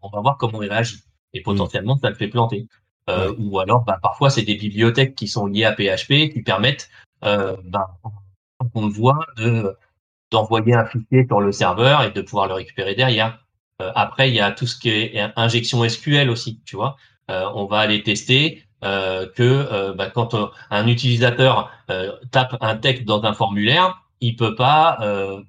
[0.01, 1.03] on va voir comment il réagit.
[1.33, 2.67] Et potentiellement, ça le fait planter.
[3.09, 6.89] Euh, Ou alors, bah, parfois, c'est des bibliothèques qui sont liées à PHP qui permettent,
[7.25, 7.97] euh, bah,
[8.73, 9.75] on le voit, de,
[10.31, 13.45] d'envoyer un fichier sur le serveur et de pouvoir le récupérer derrière.
[13.81, 16.95] Euh, après, il y a tout ce qui est injection SQL aussi, tu vois.
[17.29, 21.71] Euh, on va aller tester que euh, bah, quand euh, un utilisateur
[22.31, 24.97] tape un texte dans un formulaire, il peut pas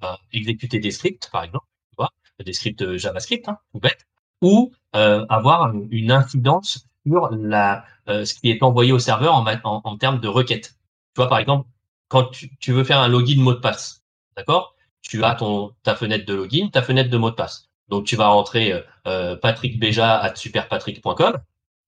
[0.01, 2.11] bah, exécuter des scripts, par exemple, tu vois,
[2.45, 4.07] des scripts JavaScript, hein, tout bête,
[4.43, 9.97] ou avoir une incidence sur la ce qui est envoyé au serveur en, en, en
[9.99, 10.75] termes de requête.
[11.15, 11.69] Tu vois, par exemple,
[12.09, 14.03] quand tu, tu veux faire un login mot de passe,
[14.37, 17.69] d'accord Tu as ton ta fenêtre de login, ta fenêtre de mot de passe.
[17.89, 21.39] Donc tu vas rentrer euh, patrickbeja@superpatrick.com,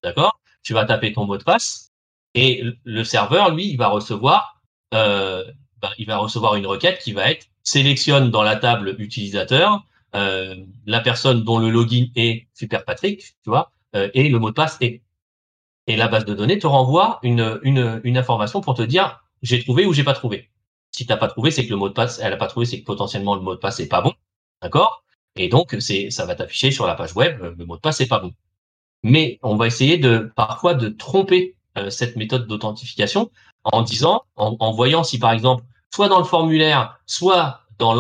[0.03, 1.93] d'accord tu vas taper ton mot de passe
[2.35, 4.63] et le serveur, lui, il va recevoir,
[4.95, 5.45] euh,
[5.81, 10.57] ben, il va recevoir une requête qui va être sélectionne dans la table utilisateur euh,
[10.87, 14.55] la personne dont le login est Super Patrick, tu vois, euh, et le mot de
[14.55, 15.03] passe est.
[15.89, 19.63] Et la base de données te renvoie une, une, une information pour te dire j'ai
[19.63, 20.51] trouvé ou j'ai pas trouvé.
[20.93, 22.81] Si t'as pas trouvé, c'est que le mot de passe, elle a pas trouvé, c'est
[22.81, 24.13] que potentiellement le mot de passe est pas bon,
[24.63, 25.03] d'accord?
[25.37, 28.07] Et donc c'est, ça va t'afficher sur la page web, le mot de passe est
[28.09, 28.33] pas bon
[29.03, 33.31] mais on va essayer de parfois de tromper euh, cette méthode d'authentification
[33.65, 37.95] en disant, en, voyant si par exemple, soit dans le formulaire, soit dans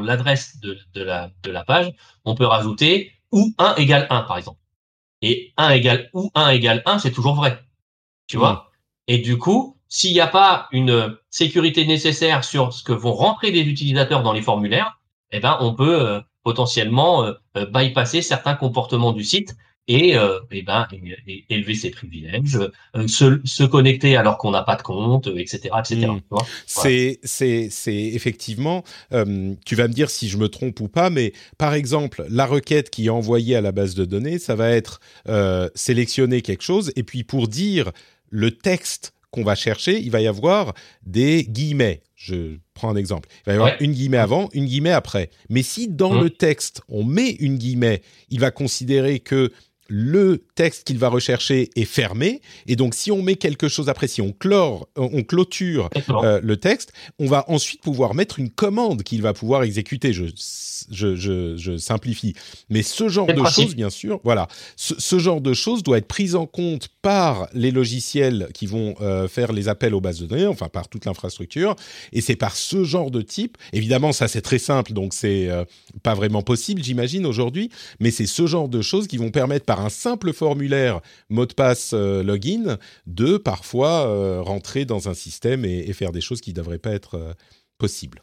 [0.00, 1.92] l'adresse dans, de, la, de la page,
[2.24, 4.58] on peut rajouter ou 1 égale 1 par exemple.
[5.22, 7.62] Et 1 égale ou 1 égale 1, c'est toujours vrai.
[8.26, 8.52] Tu vois?
[8.52, 8.60] Mmh.
[9.08, 13.50] Et du coup, s'il n'y a pas une sécurité nécessaire sur ce que vont rentrer
[13.50, 15.00] les utilisateurs dans les formulaires,
[15.32, 19.56] eh ben on peut euh, potentiellement euh, bypasser certains comportements du site
[19.90, 20.86] et, euh, et ben
[21.48, 22.60] élever ses privilèges,
[22.94, 26.06] euh, se, se, connecter alors qu'on n'a pas de compte, etc., etc.
[26.06, 26.36] Mmh.
[26.64, 28.84] C'est c'est c'est effectivement.
[29.12, 32.46] Euh, tu vas me dire si je me trompe ou pas, mais par exemple la
[32.46, 36.62] requête qui est envoyée à la base de données, ça va être euh, sélectionner quelque
[36.62, 37.90] chose et puis pour dire
[38.28, 40.72] le texte qu'on va chercher, il va y avoir
[41.04, 42.02] des guillemets.
[42.14, 43.28] Je prends un exemple.
[43.40, 45.30] Il va y avoir une guillemet avant, une guillemet après.
[45.48, 46.22] Mais si dans mmh.
[46.22, 49.52] le texte, on met une guillemet, il va considérer que
[49.92, 54.06] le texte qu'il va rechercher est fermé, et donc si on met quelque chose après,
[54.06, 59.20] si on clore, on clôture le texte, on va ensuite pouvoir mettre une commande qu'il
[59.20, 60.12] va pouvoir exécuter.
[60.12, 60.26] Je,
[60.90, 62.34] je, je, je simplifie,
[62.68, 66.06] mais ce genre de choses, bien sûr, voilà, ce, ce, genre de choses doit être
[66.06, 68.94] pris en compte par les logiciels qui vont
[69.28, 71.74] faire les appels aux bases de données, enfin par toute l'infrastructure,
[72.12, 73.58] et c'est par ce genre de type.
[73.72, 75.48] Évidemment, ça c'est très simple, donc c'est
[76.04, 79.79] pas vraiment possible, j'imagine aujourd'hui, mais c'est ce genre de choses qui vont permettre par
[79.80, 85.64] un simple formulaire mot de passe euh, login de parfois euh, rentrer dans un système
[85.64, 87.32] et, faire des choses qui ne devraient pas être euh,
[87.78, 88.22] possibles.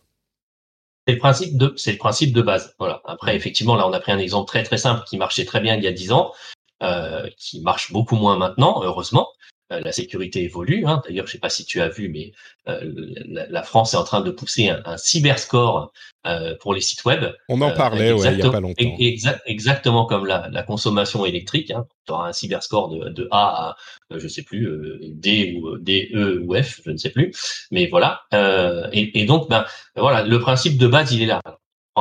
[1.07, 2.75] C'est le principe de, c'est le principe de base.
[2.79, 3.01] Voilà.
[3.05, 5.75] Après, effectivement, là, on a pris un exemple très très simple qui marchait très bien
[5.75, 6.33] il y a dix ans,
[7.37, 9.29] qui marche beaucoup moins maintenant, heureusement.
[9.73, 10.85] Euh, la sécurité évolue.
[10.85, 11.01] Hein.
[11.05, 12.31] D'ailleurs, je sais pas si tu as vu, mais
[12.69, 12.79] euh,
[13.25, 15.91] la, France est en train de pousser un, un cyberscore
[16.25, 17.25] euh, pour les sites web.
[17.49, 18.95] On en parlait, ouais, il y a pas longtemps.
[19.45, 21.71] exactement comme la, la consommation électrique.
[21.71, 21.85] Hein.
[22.05, 23.71] Tu auras un cyberscore de, de A
[24.11, 24.69] à, je sais plus,
[25.01, 27.33] D ou D, E ou F, je ne sais plus.
[27.69, 28.21] Mais voilà.
[28.93, 29.65] Et, et, donc, ben
[29.97, 31.41] voilà, le principe de base, il est là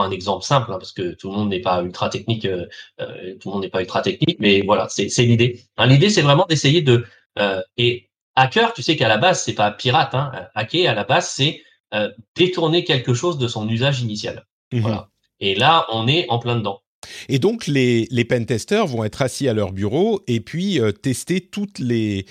[0.01, 2.67] un exemple simple hein, parce que tout le monde n'est pas ultra technique, euh,
[3.41, 5.61] tout le monde n'est pas ultra technique, mais voilà, c'est l'idée.
[5.77, 7.05] Hein, l'idée, c'est vraiment d'essayer de
[7.39, 10.15] euh, et hacker, tu sais qu'à la base, c'est pas pirate.
[10.15, 10.33] Hein.
[10.55, 11.63] Hacker, à la base, c'est
[11.95, 14.47] euh, détourner quelque chose de son usage initial.
[14.73, 14.81] Mhm.
[14.81, 15.09] Voilà.
[15.41, 16.81] Et là, on est en plein dedans.
[17.29, 21.41] Et donc, les, les pentesters vont être assis à leur bureau et puis euh, tester
[21.41, 22.27] toutes les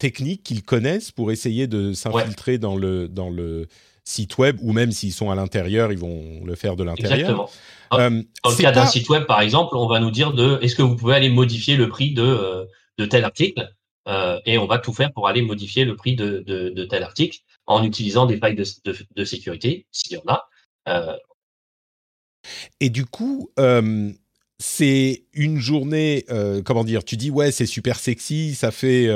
[0.00, 3.68] techniques qu'ils connaissent pour essayer de s'infiltrer dans, le, dans le
[4.08, 7.18] site web, ou même s'ils sont à l'intérieur, ils vont le faire de l'intérieur.
[7.18, 7.50] Exactement.
[7.90, 10.82] dans le cas d'un site web, par exemple, on va nous dire de est-ce que
[10.82, 12.66] vous pouvez aller modifier le prix de,
[12.98, 13.68] de tel article?
[14.08, 17.84] Euh, et on va tout faire pour aller modifier le prix de, tel article en
[17.84, 20.48] utilisant des failles de, sécurité, s'il y en a.
[20.88, 21.16] Euh.
[22.80, 24.10] Et du coup, euh,
[24.58, 26.24] c'est une journée,
[26.64, 29.08] comment dire, tu dis ouais c'est super sexy, ça fait,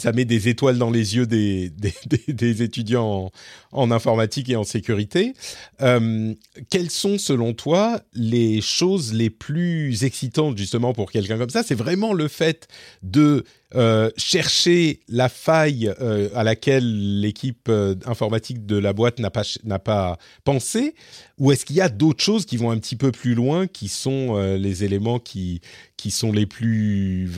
[0.00, 1.70] ça met des étoiles dans les yeux des,
[2.62, 3.30] étudiants
[3.70, 5.34] en, informatique et en sécurité.
[5.78, 11.62] Quelles sont selon toi les choses les plus excitantes justement pour quelqu'un comme ça?
[11.62, 12.66] C'est vraiment le fait
[13.02, 13.44] de
[13.76, 19.42] euh, chercher la faille euh, à laquelle l'équipe euh, informatique de la boîte n'a pas
[19.64, 20.94] n'a pas pensé,
[21.38, 23.88] ou est-ce qu'il y a d'autres choses qui vont un petit peu plus loin, qui
[23.88, 25.60] sont les éléments qui
[25.96, 27.30] qui sont les plus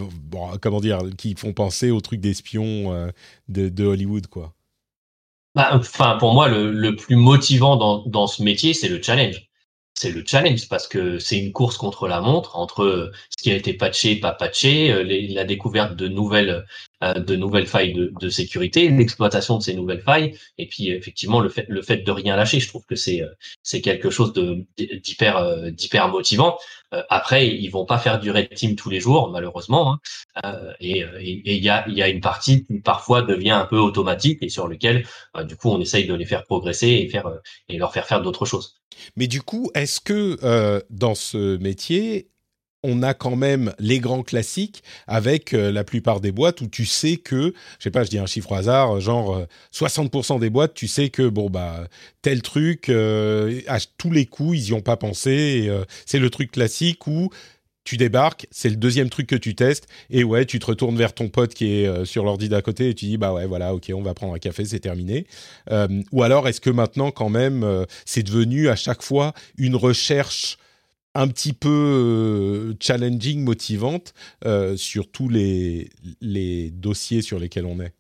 [0.61, 3.11] comment dire, qui font penser au truc d'espion
[3.49, 4.55] de, de, Hollywood quoi?
[5.55, 9.48] Bah, enfin, pour moi, le, le plus motivant dans, dans ce métier, c'est le challenge
[9.99, 13.57] c'est le challenge parce que c'est une course contre la montre entre ce qui a
[13.57, 15.03] été patché, pas patché, euh,
[15.35, 16.65] la découverte de nouvelles
[17.03, 21.41] euh, de nouvelles failles de, de sécurité, l'exploitation de ces nouvelles failles, et puis effectivement
[21.41, 22.61] le fait le fait de rien lâcher.
[22.61, 23.29] Je trouve que c'est euh,
[23.63, 26.57] c'est quelque chose de d'hyper d'hyper motivant.
[27.11, 29.99] Après, ils vont pas faire du red team tous les jours, malheureusement,
[30.43, 30.55] hein.
[30.81, 34.49] et il y a y a une partie qui parfois devient un peu automatique et
[34.49, 35.07] sur lequel
[35.45, 37.31] du coup on essaye de les faire progresser et faire
[37.69, 38.79] et leur faire faire d'autres choses.
[39.17, 42.29] Mais du coup, est-ce que euh, dans ce métier,
[42.85, 46.87] on a quand même les grands classiques avec euh, la plupart des boîtes où tu
[46.87, 50.51] sais que, je sais pas, je dis un chiffre au hasard, genre 60% euh, des
[50.51, 51.89] boîtes, tu sais que bon bah
[52.23, 55.69] tel truc à tous les coups ils y ont pas pensé.
[56.07, 57.31] c'est le truc classique où
[57.89, 61.15] tu débarques, c'est le deuxième truc que tu testes, et ouais, tu te retournes vers
[61.15, 63.75] ton pote qui est euh, sur l'ordi d'à côté et tu dis bah ouais, voilà,
[63.75, 65.27] ok, on va prendre un café, c'est terminé.
[65.71, 69.75] Euh, ou alors est-ce que maintenant quand même euh, c'est devenu à chaque fois une
[69.75, 70.59] recherche
[71.15, 74.13] un petit peu challenging, motivante
[74.77, 75.89] sur tous les,
[76.21, 77.95] les dossiers sur lesquels on est?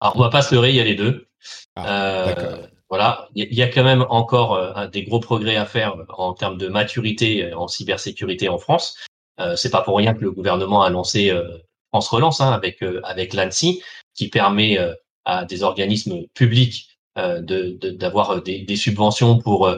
[0.00, 1.28] Alors on va pas se leurrer, il y a les deux.
[1.76, 2.58] Ah,
[2.90, 6.58] voilà, il y, a quand même encore euh, des gros progrès à faire en termes
[6.58, 8.96] de maturité euh, en cybersécurité en France.
[9.38, 11.46] Euh, c'est pas pour rien que le gouvernement a lancé euh,
[11.90, 13.80] France Relance hein, avec avec l'ANSI,
[14.14, 14.78] qui permet
[15.24, 19.68] à des organismes publics d'avoir de, des, des, subventions pour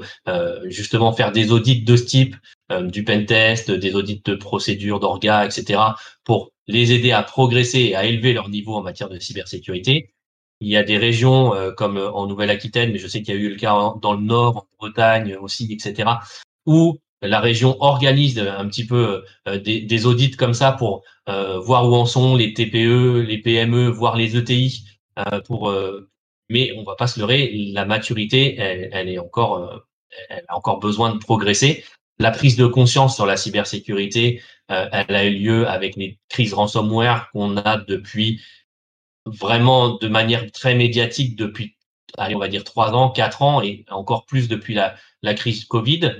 [0.65, 2.37] justement faire des audits de ce type,
[2.83, 5.81] du pentest, des audits de procédures, d'orgas, etc.,
[6.25, 10.13] pour les aider à progresser et à élever leur niveau en matière de cybersécurité.
[10.63, 13.37] Il y a des régions euh, comme euh, en Nouvelle-Aquitaine, mais je sais qu'il y
[13.37, 16.09] a eu le cas dans le Nord, en Bretagne aussi, etc.,
[16.67, 21.95] où la région organise un petit peu euh, des, audits comme ça pour voir où
[21.95, 24.85] en sont les TPE, les PME, voire les ETI.
[25.47, 25.73] pour,
[26.49, 29.85] mais on va pas se leurrer, la maturité, elle, est encore,
[30.29, 31.85] elle a encore besoin de progresser.
[32.19, 37.31] La prise de conscience sur la cybersécurité, elle a eu lieu avec les crises ransomware
[37.33, 38.41] qu'on a depuis
[39.27, 41.77] vraiment de manière très médiatique depuis,
[42.18, 45.64] allez, on va dire trois ans, quatre ans, et encore plus depuis la, la crise
[45.64, 46.12] Covid.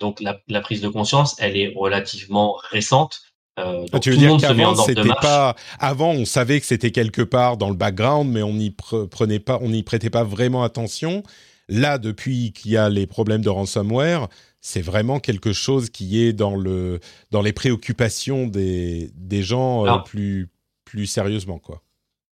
[0.00, 3.22] donc la, la, prise de conscience, elle est relativement récente.
[3.58, 5.56] Euh, ah, tu veux dire qu'avant, c'était pas.
[5.78, 9.58] Avant, on savait que c'était quelque part dans le background, mais on n'y prenait pas,
[9.62, 11.22] on n'y prêtait pas vraiment attention.
[11.68, 14.28] Là, depuis qu'il y a les problèmes de ransomware,
[14.60, 19.98] c'est vraiment quelque chose qui est dans le dans les préoccupations des des gens euh,
[19.98, 20.48] plus
[20.86, 21.82] plus sérieusement, quoi.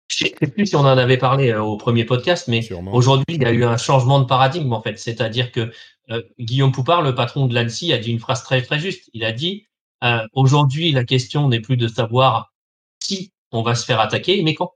[0.10, 3.43] Je sais plus si on en avait parlé euh, au premier podcast, mais aujourd'hui, il
[3.43, 4.97] y a eu un changement de paradigme en fait.
[4.97, 5.72] C'est-à-dire que
[6.10, 9.10] euh, Guillaume Poupard, le patron de l'ANSI, a dit une phrase très très juste.
[9.14, 9.68] Il a dit
[10.04, 12.52] euh, aujourd'hui, la question n'est plus de savoir
[13.02, 14.74] si on va se faire attaquer, mais quand.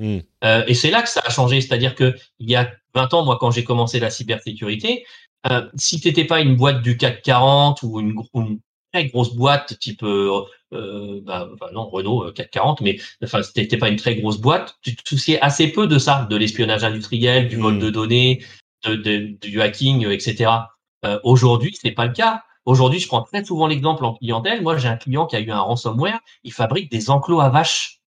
[0.00, 0.18] Hmm.
[0.66, 1.60] Et c'est là que ça a changé.
[1.60, 5.06] C'est-à-dire que il y a 20 ans, moi, quand j'ai commencé la cybersécurité,
[5.76, 8.60] si tu n'étais pas une boîte du CAC 40 ou une,
[8.92, 10.04] très grosse boîte type
[10.72, 14.38] euh, euh bah, non Renault CAC 40 mais enfin si t'étais pas une très grosse
[14.38, 17.80] boîte tu te souciais assez peu de ça de l'espionnage industriel du vol hmm.
[17.80, 18.44] de données
[18.84, 20.50] de, de, du hacking etc
[21.04, 24.62] euh, aujourd'hui c'est pas le cas Aujourd'hui, je prends très souvent l'exemple en clientèle.
[24.62, 26.20] Moi, j'ai un client qui a eu un ransomware.
[26.44, 28.00] Il fabrique des enclos à vaches.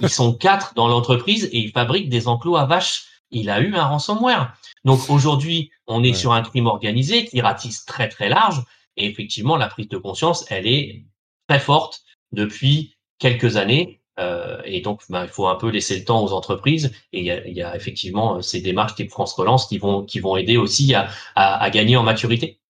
[0.00, 3.06] Ils sont quatre dans l'entreprise et il fabrique des enclos à vaches.
[3.30, 4.54] Il a eu un ransomware.
[4.84, 8.62] Donc aujourd'hui, on est sur un crime organisé qui ratisse très très large.
[8.96, 11.04] Et effectivement, la prise de conscience, elle est
[11.48, 14.00] très forte depuis quelques années.
[14.18, 16.92] Euh, et donc, ben, il faut un peu laisser le temps aux entreprises.
[17.12, 20.36] Et il y a, effectivement euh, ces démarches type France Relance qui vont qui vont
[20.36, 22.60] aider aussi à, à gagner en maturité.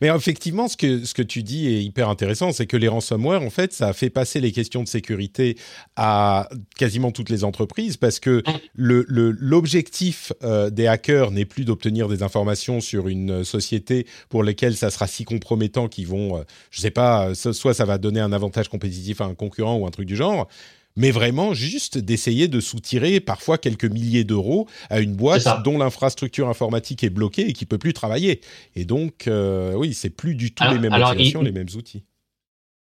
[0.00, 3.42] Mais effectivement, ce que, ce que tu dis est hyper intéressant, c'est que les ransomware,
[3.42, 5.56] en fait, ça a fait passer les questions de sécurité
[5.96, 8.42] à quasiment toutes les entreprises parce que
[8.74, 14.76] l'objectif le, euh, des hackers n'est plus d'obtenir des informations sur une société pour lesquelles
[14.76, 18.32] ça sera si compromettant qu'ils vont, euh, je sais pas, soit ça va donner un
[18.32, 20.48] avantage compétitif à un concurrent ou un truc du genre,
[20.96, 26.48] mais vraiment juste d'essayer de soutirer parfois quelques milliers d'euros à une boîte dont l'infrastructure
[26.48, 28.40] informatique est bloquée et qui peut plus travailler.
[28.74, 32.04] Et donc, euh, oui, c'est plus du tout les mêmes motivations, les mêmes outils.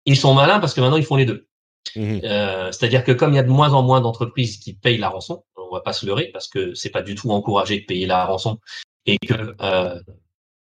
[0.05, 1.47] Ils sont malins parce que maintenant ils font les deux.
[1.95, 4.99] Mmh euh, c'est-à-dire que comme il y a de moins en moins d'entreprises qui payent
[4.99, 7.85] la rançon, on va pas se leurrer parce que c'est pas du tout encouragé de
[7.85, 8.59] payer la rançon
[9.07, 9.99] et que euh,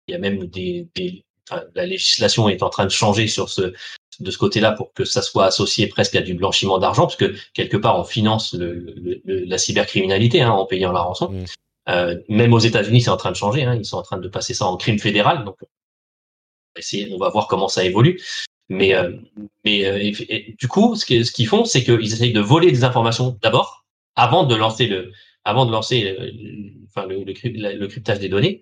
[0.08, 1.24] il y a même des, des
[1.74, 3.72] la législation est en train de changer sur ce
[4.20, 7.34] de ce côté-là pour que ça soit associé presque à du blanchiment d'argent, parce que
[7.54, 8.94] quelque part on finance le,
[9.24, 11.32] la cybercriminalité hein, en payant la rançon.
[11.88, 13.64] Euh, même aux États-Unis, c'est en train de changer.
[13.64, 15.44] Hein, ils sont en train de passer ça en crime fédéral.
[15.44, 15.56] Donc,
[17.10, 18.20] on va voir comment ça évolue.
[18.68, 19.12] Mais, euh,
[19.64, 23.84] mais euh, du coup, ce qu'ils font, c'est qu'ils essayent de voler des informations d'abord,
[24.16, 25.12] avant de lancer le,
[25.44, 26.16] avant de lancer
[26.88, 28.60] enfin, le, le, cryptage des données.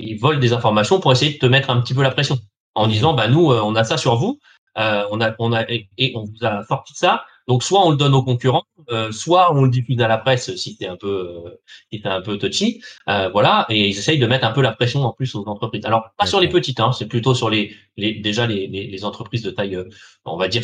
[0.00, 2.38] Ils volent des informations pour essayer de te mettre un petit peu la pression
[2.74, 4.40] en disant, bah nous, on a ça sur vous.
[4.78, 7.24] Euh, on a, on a, et on vous a sorti ça.
[7.48, 10.54] Donc soit on le donne aux concurrents, euh, soit on le diffuse à la presse
[10.56, 11.50] si t'es un peu, euh,
[11.92, 13.66] si t'es un peu touchy, euh, voilà.
[13.68, 15.84] Et ils essayent de mettre un peu la pression en plus aux entreprises.
[15.84, 19.04] Alors pas sur les petites, hein, c'est plutôt sur les, les déjà les, les, les,
[19.04, 19.78] entreprises de taille,
[20.24, 20.62] on va dire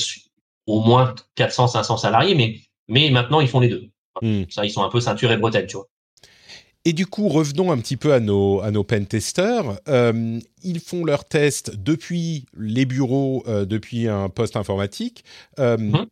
[0.66, 2.56] au moins 400, 500 salariés, mais
[2.88, 3.90] mais maintenant ils font les deux.
[4.20, 4.42] Hmm.
[4.50, 5.86] Ça, ils sont un peu ceinture et bretelles, tu vois.
[6.84, 9.78] Et du coup, revenons un petit peu à nos, à nos pentesters.
[9.88, 15.24] Euh, ils font leurs tests depuis les bureaux, euh, depuis un poste informatique.
[15.60, 16.06] Euh, mhm.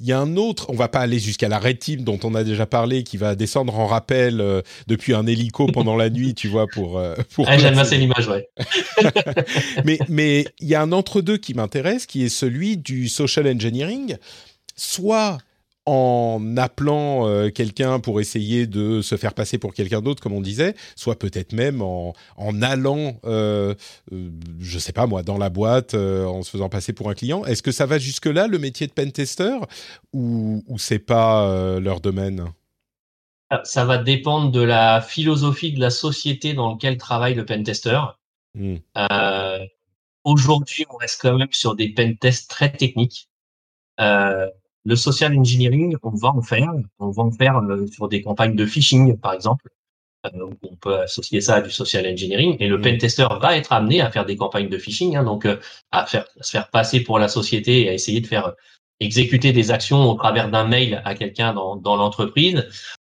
[0.00, 2.36] Il y a un autre, on va pas aller jusqu'à la Red Team dont on
[2.36, 6.34] a déjà parlé, qui va descendre en rappel euh, depuis un hélico pendant la nuit,
[6.34, 6.98] tu vois, pour.
[6.98, 8.48] Euh, pour ah, J'aime l'image, ouais.
[9.84, 13.48] mais mais il y a un entre deux qui m'intéresse, qui est celui du social
[13.48, 14.16] engineering.
[14.76, 15.38] Soit
[15.88, 20.42] en appelant euh, quelqu'un pour essayer de se faire passer pour quelqu'un d'autre, comme on
[20.42, 23.74] disait, soit peut-être même en, en allant, euh,
[24.12, 24.30] euh,
[24.60, 27.42] je sais pas moi, dans la boîte, euh, en se faisant passer pour un client.
[27.46, 29.56] Est-ce que ça va jusque-là, le métier de pentester,
[30.12, 32.52] ou, ou c'est pas leur domaine?
[33.64, 37.98] Ça va dépendre de la philosophie de la société dans laquelle travaille le pentester.
[38.54, 38.76] Hmm.
[40.24, 43.30] Aujourd'hui, on reste quand même sur des pentests très techniques.
[44.84, 46.72] Le social engineering, on va en faire.
[46.98, 49.68] On va en faire euh, sur des campagnes de phishing, par exemple.
[50.26, 50.30] Euh,
[50.62, 52.56] on peut associer ça à du social engineering.
[52.60, 52.82] Et le mm.
[52.82, 55.56] pentester va être amené à faire des campagnes de phishing, hein, donc euh,
[55.90, 58.54] à, faire, se faire passer pour la société et à essayer de faire
[59.00, 62.66] exécuter des actions au travers d'un mail à quelqu'un dans, dans l'entreprise.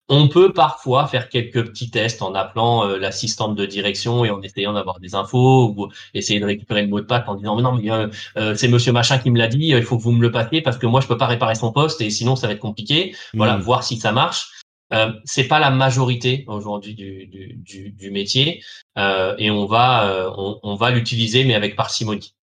[0.09, 4.41] On peut parfois faire quelques petits tests en appelant euh, l'assistante de direction et en
[4.41, 7.63] essayant d'avoir des infos ou essayer de récupérer le mot de passe en disant mais
[7.63, 10.13] non mais euh, euh, c'est Monsieur machin qui me l'a dit, il faut que vous
[10.13, 12.47] me le passiez parce que moi je peux pas réparer son poste et sinon ça
[12.47, 13.17] va être compliqué.
[13.35, 13.63] Voilà, hmm.
[13.63, 14.51] voir si ça marche.
[14.93, 17.27] Euh, c'est pas la majorité aujourd'hui du,
[17.57, 18.63] du, du, métier
[18.97, 22.35] et on va on, on va l'utiliser mais avec parcimonie.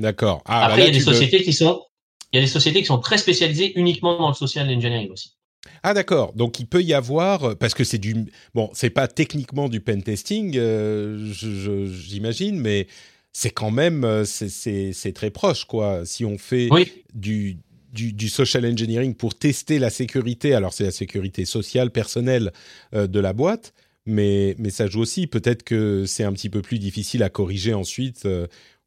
[0.00, 0.42] D'accord.
[0.46, 1.84] Ah, bah Après il y a des sociétés qui sont
[2.32, 5.35] il y a des sociétés qui sont très spécialisées uniquement dans le social engineering aussi.
[5.82, 8.14] Ah d'accord, donc il peut y avoir parce que c'est du
[8.54, 12.86] bon, c'est pas techniquement du pen testing, euh, j'imagine, mais
[13.32, 16.04] c'est quand même c'est très proche quoi.
[16.04, 16.68] Si on fait
[17.14, 17.58] du,
[17.92, 22.52] du, social engineering pour tester la sécurité, alors c'est la sécurité sociale personnelle
[22.92, 23.74] de la boîte,
[24.06, 25.26] mais mais ça joue aussi.
[25.26, 28.26] Peut-être que c'est un petit peu plus difficile à corriger ensuite.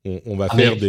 [0.06, 0.88] On, va ah, faire des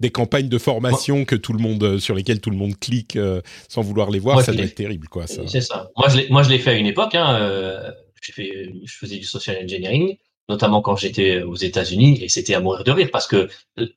[0.00, 3.16] des campagnes de formation que tout le monde euh, sur lesquelles tout le monde clique
[3.16, 5.26] euh, sans vouloir les voir, ça doit être terrible, quoi.
[5.26, 5.90] C'est ça.
[5.96, 7.14] Moi, je l'ai, moi, je l'ai fait à une époque.
[7.14, 7.90] Hein, euh,
[8.22, 10.16] fait, je faisais du social engineering,
[10.48, 13.48] notamment quand j'étais aux États-Unis, et c'était à mourir de rire parce que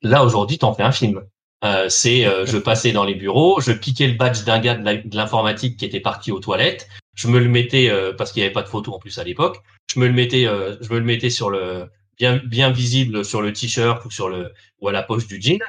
[0.01, 1.21] là aujourd'hui, t'en fais un film.
[1.65, 5.77] Euh, c'est, je passais dans les bureaux, je piquais le badge d'un gars de l'informatique
[5.77, 8.69] qui était parti aux toilettes, je me le mettais parce qu'il n'y avait pas de
[8.69, 9.57] photo en plus à l'époque,
[9.91, 11.87] je me le mettais, je me le mettais sur le
[12.17, 15.59] bien bien visible sur le t-shirt ou sur le ou à la poche du jean.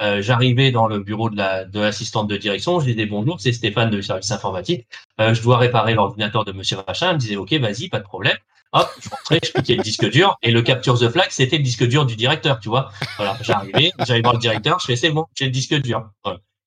[0.00, 3.52] Euh, j'arrivais dans le bureau de la de l'assistante de direction, je disais bonjour, c'est
[3.52, 4.86] Stéphane de service informatique.
[5.20, 7.08] Euh, je dois réparer l'ordinateur de Monsieur Machin.
[7.08, 8.36] Elle me disait ok, vas-y, pas de problème.
[8.72, 11.62] Hop, je rentrais, je piquais le disque dur et le capture the flag, c'était le
[11.62, 12.92] disque dur du directeur, tu vois.
[13.16, 16.10] Voilà, j'arrivais, j'allais voir le directeur, je fais c'est bon, j'ai le disque dur.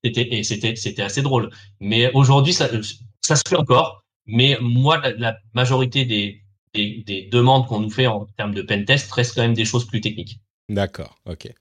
[0.04, 1.52] C'était et c'était c'était assez drôle.
[1.80, 2.68] Mais aujourd'hui, ça
[3.22, 4.04] ça se fait encore.
[4.26, 6.42] Mais moi, la, la majorité des,
[6.74, 9.66] des, des demandes qu'on nous fait en termes de pen test restent quand même des
[9.66, 10.40] choses plus techniques.
[10.70, 11.54] D'accord, ok.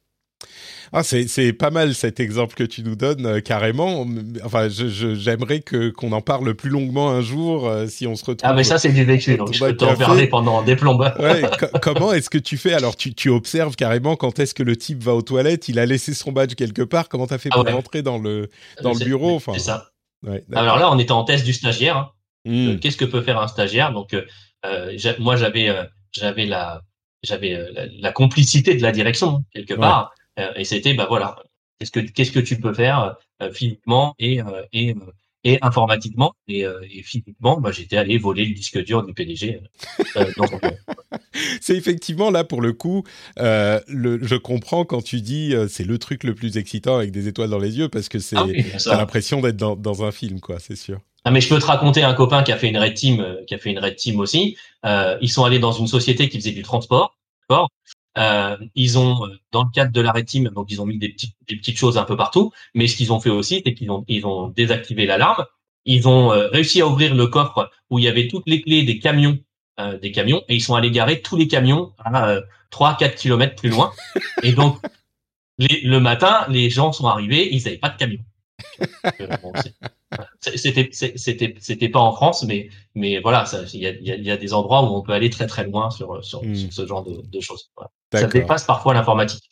[0.92, 4.04] Ah, c'est pas mal cet exemple que tu nous donnes euh, carrément.
[4.44, 8.50] Enfin, j'aimerais que qu'on en parle plus longuement un jour euh, si on se retrouve.
[8.50, 11.12] Ah, mais ça c'est du vécu, donc je peux t'en parler pendant des plombes.
[11.20, 11.42] Ouais,
[11.82, 12.72] comment est-ce que tu fais?
[12.72, 15.86] Alors, tu, tu observes carrément quand est-ce que le type va aux toilettes, il a
[15.86, 17.08] laissé son badge quelque part?
[17.08, 18.48] Comment t'as fait ah pour rentrer dans le
[18.82, 19.36] dans le bureau?
[19.36, 19.90] Enfin, c'est ça.
[20.52, 21.96] Alors là, on était en test du stagiaire.
[21.96, 22.10] Hein.
[22.46, 22.78] Hmm.
[22.78, 23.92] Qu'est-ce que peut faire un stagiaire?
[23.92, 25.70] Donc, euh, moi, j'avais
[26.12, 26.80] j'avais la
[27.22, 27.58] j'avais
[28.00, 30.12] la, complicité de la direction hein, quelque part.
[30.40, 31.36] Euh, et c'était, bah voilà,
[31.78, 34.94] qu'est-ce que qu'est-ce que tu peux faire euh, physiquement et euh, et
[35.42, 36.34] et informatiquement?
[36.48, 39.60] Et, et physiquement, bah, j'étais allé voler le disque dur du PDG.
[41.62, 43.04] c'est effectivement là pour le coup,
[43.38, 47.26] euh, le, je comprends quand tu dis c'est le truc le plus excitant avec des
[47.26, 50.58] étoiles dans les yeux parce que c'est ah l'impression d'être dans, dans, un film quoi,
[50.58, 51.00] c'est sûr.
[51.24, 53.54] Ah mais je peux te raconter un copain qui a fait une red team, qui
[53.54, 54.56] a fait une red team aussi.
[54.84, 57.16] Euh, ils sont allés dans une société qui faisait du transport,
[58.18, 61.10] euh, ils ont, euh, dans le cadre de l'arrêt team, donc ils ont mis des
[61.10, 62.52] petites, des petites choses un peu partout.
[62.74, 65.46] Mais ce qu'ils ont fait aussi, c'est qu'ils ont, ils ont désactivé l'alarme.
[65.84, 68.82] Ils ont euh, réussi à ouvrir le coffre où il y avait toutes les clés
[68.82, 69.38] des camions,
[69.78, 72.40] euh, des camions, et ils sont allés garer tous les camions à
[72.70, 73.92] 3-4 kilomètres plus loin.
[74.42, 74.78] Et donc,
[75.58, 78.20] les, le matin, les gens sont arrivés, ils n'avaient pas de camion.
[80.40, 84.94] C'était pas en France mais mais voilà il y a, y a des endroits où
[84.96, 86.70] on peut aller très très loin sur sur, hmm.
[86.70, 87.70] ce genre de, de choses
[88.12, 89.50] ça dépasse parfois l'informatique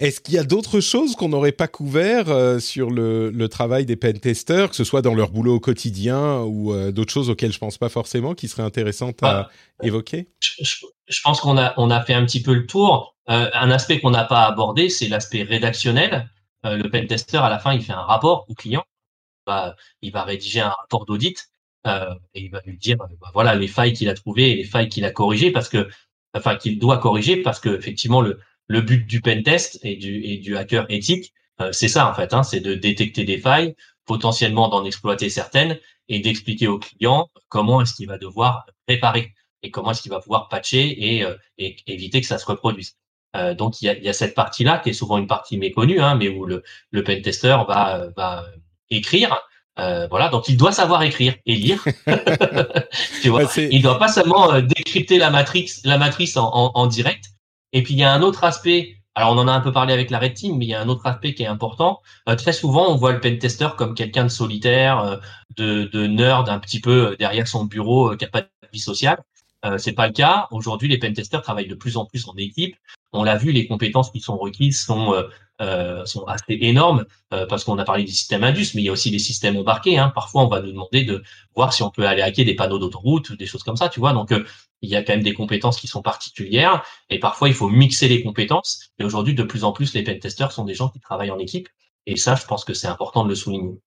[0.00, 3.84] est-ce qu'il y a d'autres choses qu'on n'aurait pas couvert euh, sur le, le, travail
[3.84, 7.28] des pen testers, que ce soit dans leur boulot au quotidien ou euh, d'autres choses
[7.28, 9.50] auxquelles je pense pas forcément, qui seraient intéressantes à ah,
[9.82, 10.28] évoquer?
[10.40, 13.14] je, je, pense qu'on a on a fait un petit peu le tour.
[13.28, 16.30] Euh, un aspect qu'on n'a pas abordé, c'est l'aspect rédactionnel.
[16.64, 18.84] Le pen tester à la fin, il fait un rapport au client
[20.02, 21.48] il va rédiger un rapport d'audit
[21.86, 24.64] euh, et il va lui dire, bah, voilà les failles qu'il a trouvées et les
[24.64, 25.88] failles qu'il a corrigées parce que,
[26.34, 30.22] enfin qu'il doit corriger parce que effectivement le le but du pen test et du
[30.24, 33.74] et du hacker éthique, euh, c'est ça en fait, hein, c'est de détecter des failles,
[34.04, 39.70] potentiellement d'en exploiter certaines et d'expliquer au client comment est-ce qu'il va devoir réparer et
[39.70, 42.96] comment est-ce qu'il va pouvoir patcher et, euh, et éviter que ça se reproduise.
[43.36, 46.00] Euh, donc il y a, y a, cette partie-là qui est souvent une partie méconnue,
[46.00, 48.44] hein, mais où le, le pen tester va, va
[48.90, 49.38] écrire.
[49.78, 51.82] Euh, voilà, donc il doit savoir écrire et lire.
[53.22, 57.26] tu vois, il doit pas seulement euh, décrypter la matrice, la matrice en, en, direct.
[57.72, 58.96] Et puis il y a un autre aspect.
[59.14, 60.80] Alors on en a un peu parlé avec la red team, mais il y a
[60.80, 62.00] un autre aspect qui est important.
[62.28, 65.16] Euh, très souvent, on voit le pen tester comme quelqu'un de solitaire, euh,
[65.56, 69.22] de, de nerd, un petit peu derrière son bureau, qui n'a pas de vie sociale.
[69.64, 70.48] Euh, c'est pas le cas.
[70.50, 72.76] Aujourd'hui, les pentesters travaillent de plus en plus en équipe.
[73.12, 75.24] On l'a vu, les compétences qui sont requises sont euh,
[75.60, 77.04] euh sont assez énormes
[77.34, 79.56] euh, parce qu'on a parlé du système Indus, mais il y a aussi les systèmes
[79.56, 79.98] embarqués.
[79.98, 80.12] Hein.
[80.14, 81.22] Parfois, on va nous demander de
[81.54, 84.12] voir si on peut aller hacker des panneaux d'autoroute, des choses comme ça, tu vois.
[84.12, 84.44] Donc, euh,
[84.82, 88.08] il y a quand même des compétences qui sont particulières et parfois, il faut mixer
[88.08, 88.90] les compétences.
[88.98, 91.68] Et aujourd'hui, de plus en plus, les pentesters sont des gens qui travaillent en équipe.
[92.06, 93.80] Et ça, je pense que c'est important de le souligner.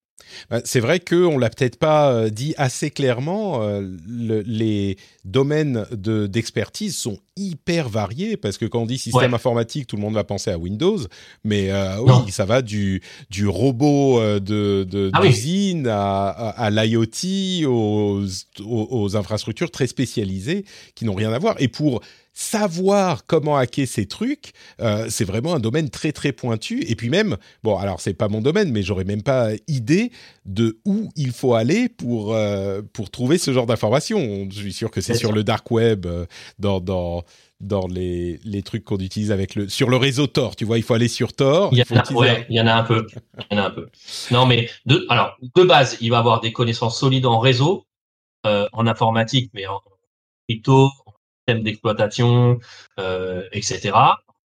[0.50, 3.64] Bah, c'est vrai qu'on l'a peut-être pas euh, dit assez clairement.
[3.64, 9.96] Euh, les domaines d'expertise sont hyper variés parce que quand on dit système informatique, tout
[9.96, 11.00] le monde va penser à Windows,
[11.44, 18.24] mais euh, oui, ça va du du robot de ah d'usine à, à, l'IoT aux,
[18.66, 20.66] aux, infrastructures très spécialisées
[20.96, 21.56] qui n'ont rien à voir.
[21.60, 22.02] Et pour
[22.34, 26.84] savoir comment hacker ces trucs, euh, c'est vraiment un domaine très très pointu.
[26.88, 30.12] Et puis même, bon, alors c'est pas mon domaine, mais j'aurais même pas idée
[30.46, 34.48] de où il faut aller pour euh, pour trouver ce genre d'informations.
[34.50, 36.26] Je suis sûr que c'est sur le dark web, euh,
[36.58, 37.23] dans dans
[37.64, 40.56] dans les, les trucs qu'on utilise avec le sur le réseau Tor.
[40.56, 41.70] Tu vois, il faut aller sur Tor.
[41.72, 43.08] Il y, en a, ouais, il y en a un peu.
[43.50, 43.90] Il y en a un peu.
[44.32, 47.86] Non, mais de, alors de base, il va avoir des connaissances solides en réseau,
[48.46, 49.82] euh, en informatique, mais en
[50.48, 52.60] crypto, en système d'exploitation,
[53.00, 53.92] euh, etc.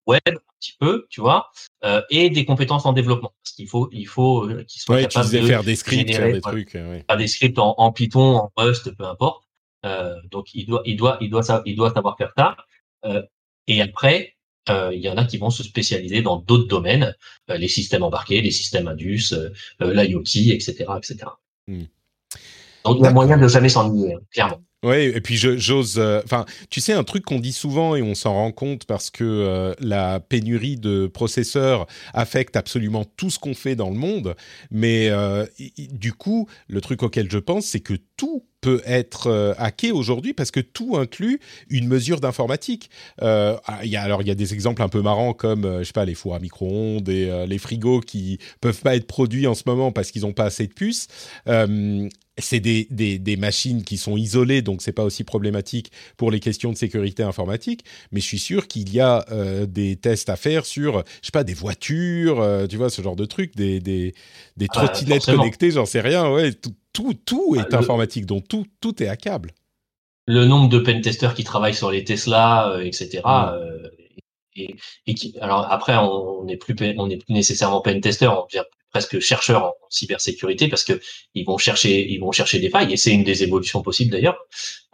[0.07, 1.51] Web, un petit peu, tu vois,
[1.85, 3.33] euh, et des compétences en développement.
[3.43, 6.33] Parce qu'il faut, il faut euh, qu'il soit ouais, capable de faire des scripts, générer,
[6.33, 7.05] des trucs, ouais.
[7.07, 9.45] faire des scripts en, en, Python, en Rust, peu importe.
[9.87, 12.57] Euh, donc il doit, il doit, il doit, il doit savoir faire ça.
[13.05, 13.23] Euh,
[13.67, 14.35] et après,
[14.71, 17.15] euh, il y en a qui vont se spécialiser dans d'autres domaines,
[17.51, 19.35] euh, les systèmes embarqués, les systèmes Indus,
[19.81, 21.17] l'IoT, etc., etc.
[21.67, 21.85] Hmm.
[22.85, 24.63] Donc il y a moyen de jamais s'ennuyer, hein, clairement.
[24.85, 25.99] Oui, et puis j'ose.
[26.25, 29.25] Enfin, tu sais, un truc qu'on dit souvent et on s'en rend compte parce que
[29.25, 34.37] euh, la pénurie de processeurs affecte absolument tout ce qu'on fait dans le monde.
[34.71, 35.47] Mais euh,
[35.91, 40.35] du coup, le truc auquel je pense, c'est que tout peut être euh, hacké aujourd'hui
[40.35, 41.41] parce que tout inclut
[41.71, 42.91] une mesure d'informatique.
[43.23, 45.85] Euh, y a, alors il y a des exemples un peu marrants comme euh, je
[45.85, 49.47] sais pas les fours à micro-ondes et euh, les frigos qui peuvent pas être produits
[49.47, 51.07] en ce moment parce qu'ils n'ont pas assez de puces.
[51.47, 52.09] Euh,
[52.39, 56.41] c'est des, des, des, machines qui sont isolées, donc c'est pas aussi problématique pour les
[56.41, 57.85] questions de sécurité informatique.
[58.13, 61.33] Mais je suis sûr qu'il y a euh, des tests à faire sur, je sais
[61.33, 64.15] pas, des voitures, euh, tu vois, ce genre de trucs, des, des,
[64.57, 66.31] des ah, trottinettes ah, connectées, j'en sais rien.
[66.31, 69.53] Ouais, tout, tout, tout est ah, informatique, donc tout, tout est hackable.
[70.27, 73.23] Le nombre de pentesters qui travaillent sur les Tesla, euh, etc.
[73.25, 73.87] Mm.
[74.57, 74.77] et,
[75.07, 79.21] et qui, alors après, on n'est plus, on n'est plus nécessairement pentester, on devient presque
[79.21, 81.01] chercheurs en, cybersécurité parce que
[81.35, 84.39] ils vont chercher ils vont chercher des failles et c'est une des évolutions possibles d'ailleurs.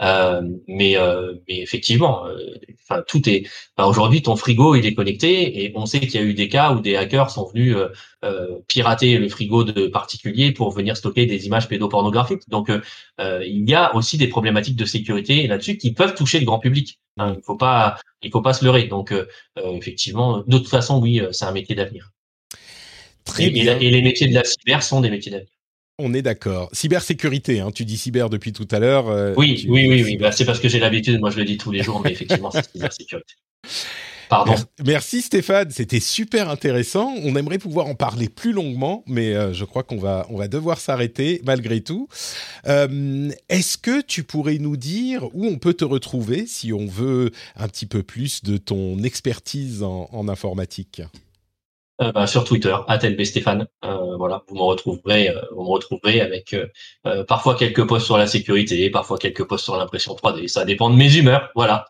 [0.02, 2.36] Euh, mais euh, mais effectivement euh,
[2.82, 3.44] enfin tout est
[3.78, 6.72] aujourd'hui ton frigo il est connecté et on sait qu'il y a eu des cas
[6.72, 7.88] où des hackers sont venus euh,
[8.24, 12.48] euh, pirater le frigo de particuliers pour venir stocker des images pédopornographiques.
[12.48, 12.70] Donc
[13.20, 17.00] il y a aussi des problématiques de sécurité là-dessus qui peuvent toucher le grand public.
[17.18, 18.84] Hein, il faut pas il faut pas se leurrer.
[18.84, 19.14] Donc
[19.56, 22.13] effectivement de toute façon oui c'est un métier d'avenir
[23.24, 23.78] Très et, bien.
[23.78, 25.48] Et les métiers de la cyber sont des métiers d'avenir.
[25.98, 26.70] On est d'accord.
[26.72, 29.08] Cybersécurité, hein, tu dis cyber depuis tout à l'heure.
[29.08, 29.70] Euh, oui, tu...
[29.70, 31.82] oui, oui, oui, bah, c'est parce que j'ai l'habitude, moi je le dis tous les
[31.84, 33.34] jours, mais effectivement, c'est cybersécurité.
[34.28, 34.54] Pardon.
[34.84, 37.14] Merci Stéphane, c'était super intéressant.
[37.22, 40.48] On aimerait pouvoir en parler plus longuement, mais euh, je crois qu'on va, on va
[40.48, 42.08] devoir s'arrêter malgré tout.
[42.66, 47.30] Euh, Est-ce que tu pourrais nous dire où on peut te retrouver si on veut
[47.56, 51.02] un petit peu plus de ton expertise en, en informatique?
[52.02, 53.66] Euh, bah, sur Twitter, @lbstéphane.
[53.84, 56.66] Euh, voilà, vous me retrouverez, euh, vous me retrouverez avec euh,
[57.06, 60.48] euh, parfois quelques posts sur la sécurité, parfois quelques posts sur l'impression 3D.
[60.48, 61.50] Ça dépend de mes humeurs.
[61.54, 61.86] Voilà.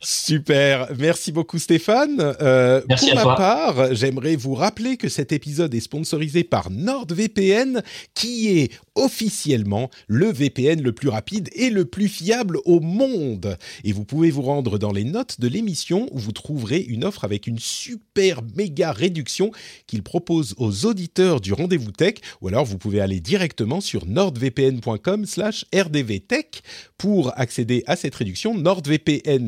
[0.00, 2.34] Super, merci beaucoup Stéphane.
[2.40, 3.36] Euh, merci pour à ma toi.
[3.36, 7.82] part, j'aimerais vous rappeler que cet épisode est sponsorisé par NordVPN,
[8.14, 13.58] qui est officiellement le VPN le plus rapide et le plus fiable au monde.
[13.84, 17.24] Et vous pouvez vous rendre dans les notes de l'émission où vous trouverez une offre
[17.24, 19.50] avec une super méga réduction
[19.86, 26.62] qu'il propose aux auditeurs du rendez-vous tech, ou alors vous pouvez aller directement sur nordvpn.com/rdvtech
[26.96, 28.54] pour accéder à cette réduction.
[28.54, 29.41] NordVPN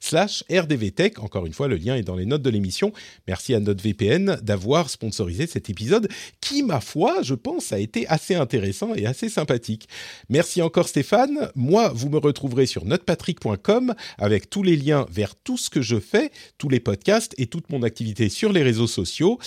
[0.00, 1.18] slash rdvtech.
[1.18, 2.92] Encore une fois, le lien est dans les notes de l'émission.
[3.26, 6.08] Merci à NordVPN d'avoir sponsorisé cet épisode
[6.40, 9.88] qui, ma foi, je pense, a été assez intéressant et assez sympathique.
[10.28, 11.50] Merci encore Stéphane.
[11.54, 15.98] Moi, vous me retrouverez sur notrepatrick.com avec tous les liens vers tout ce que je
[16.00, 19.38] fais, tous les podcasts et toute mon activité sur les réseaux sociaux.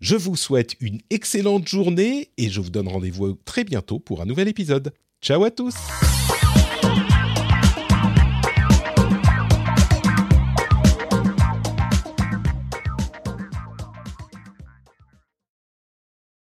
[0.00, 4.26] Je vous souhaite une excellente journée et je vous donne rendez-vous très bientôt pour un
[4.26, 4.92] nouvel épisode.
[5.20, 5.74] Ciao à tous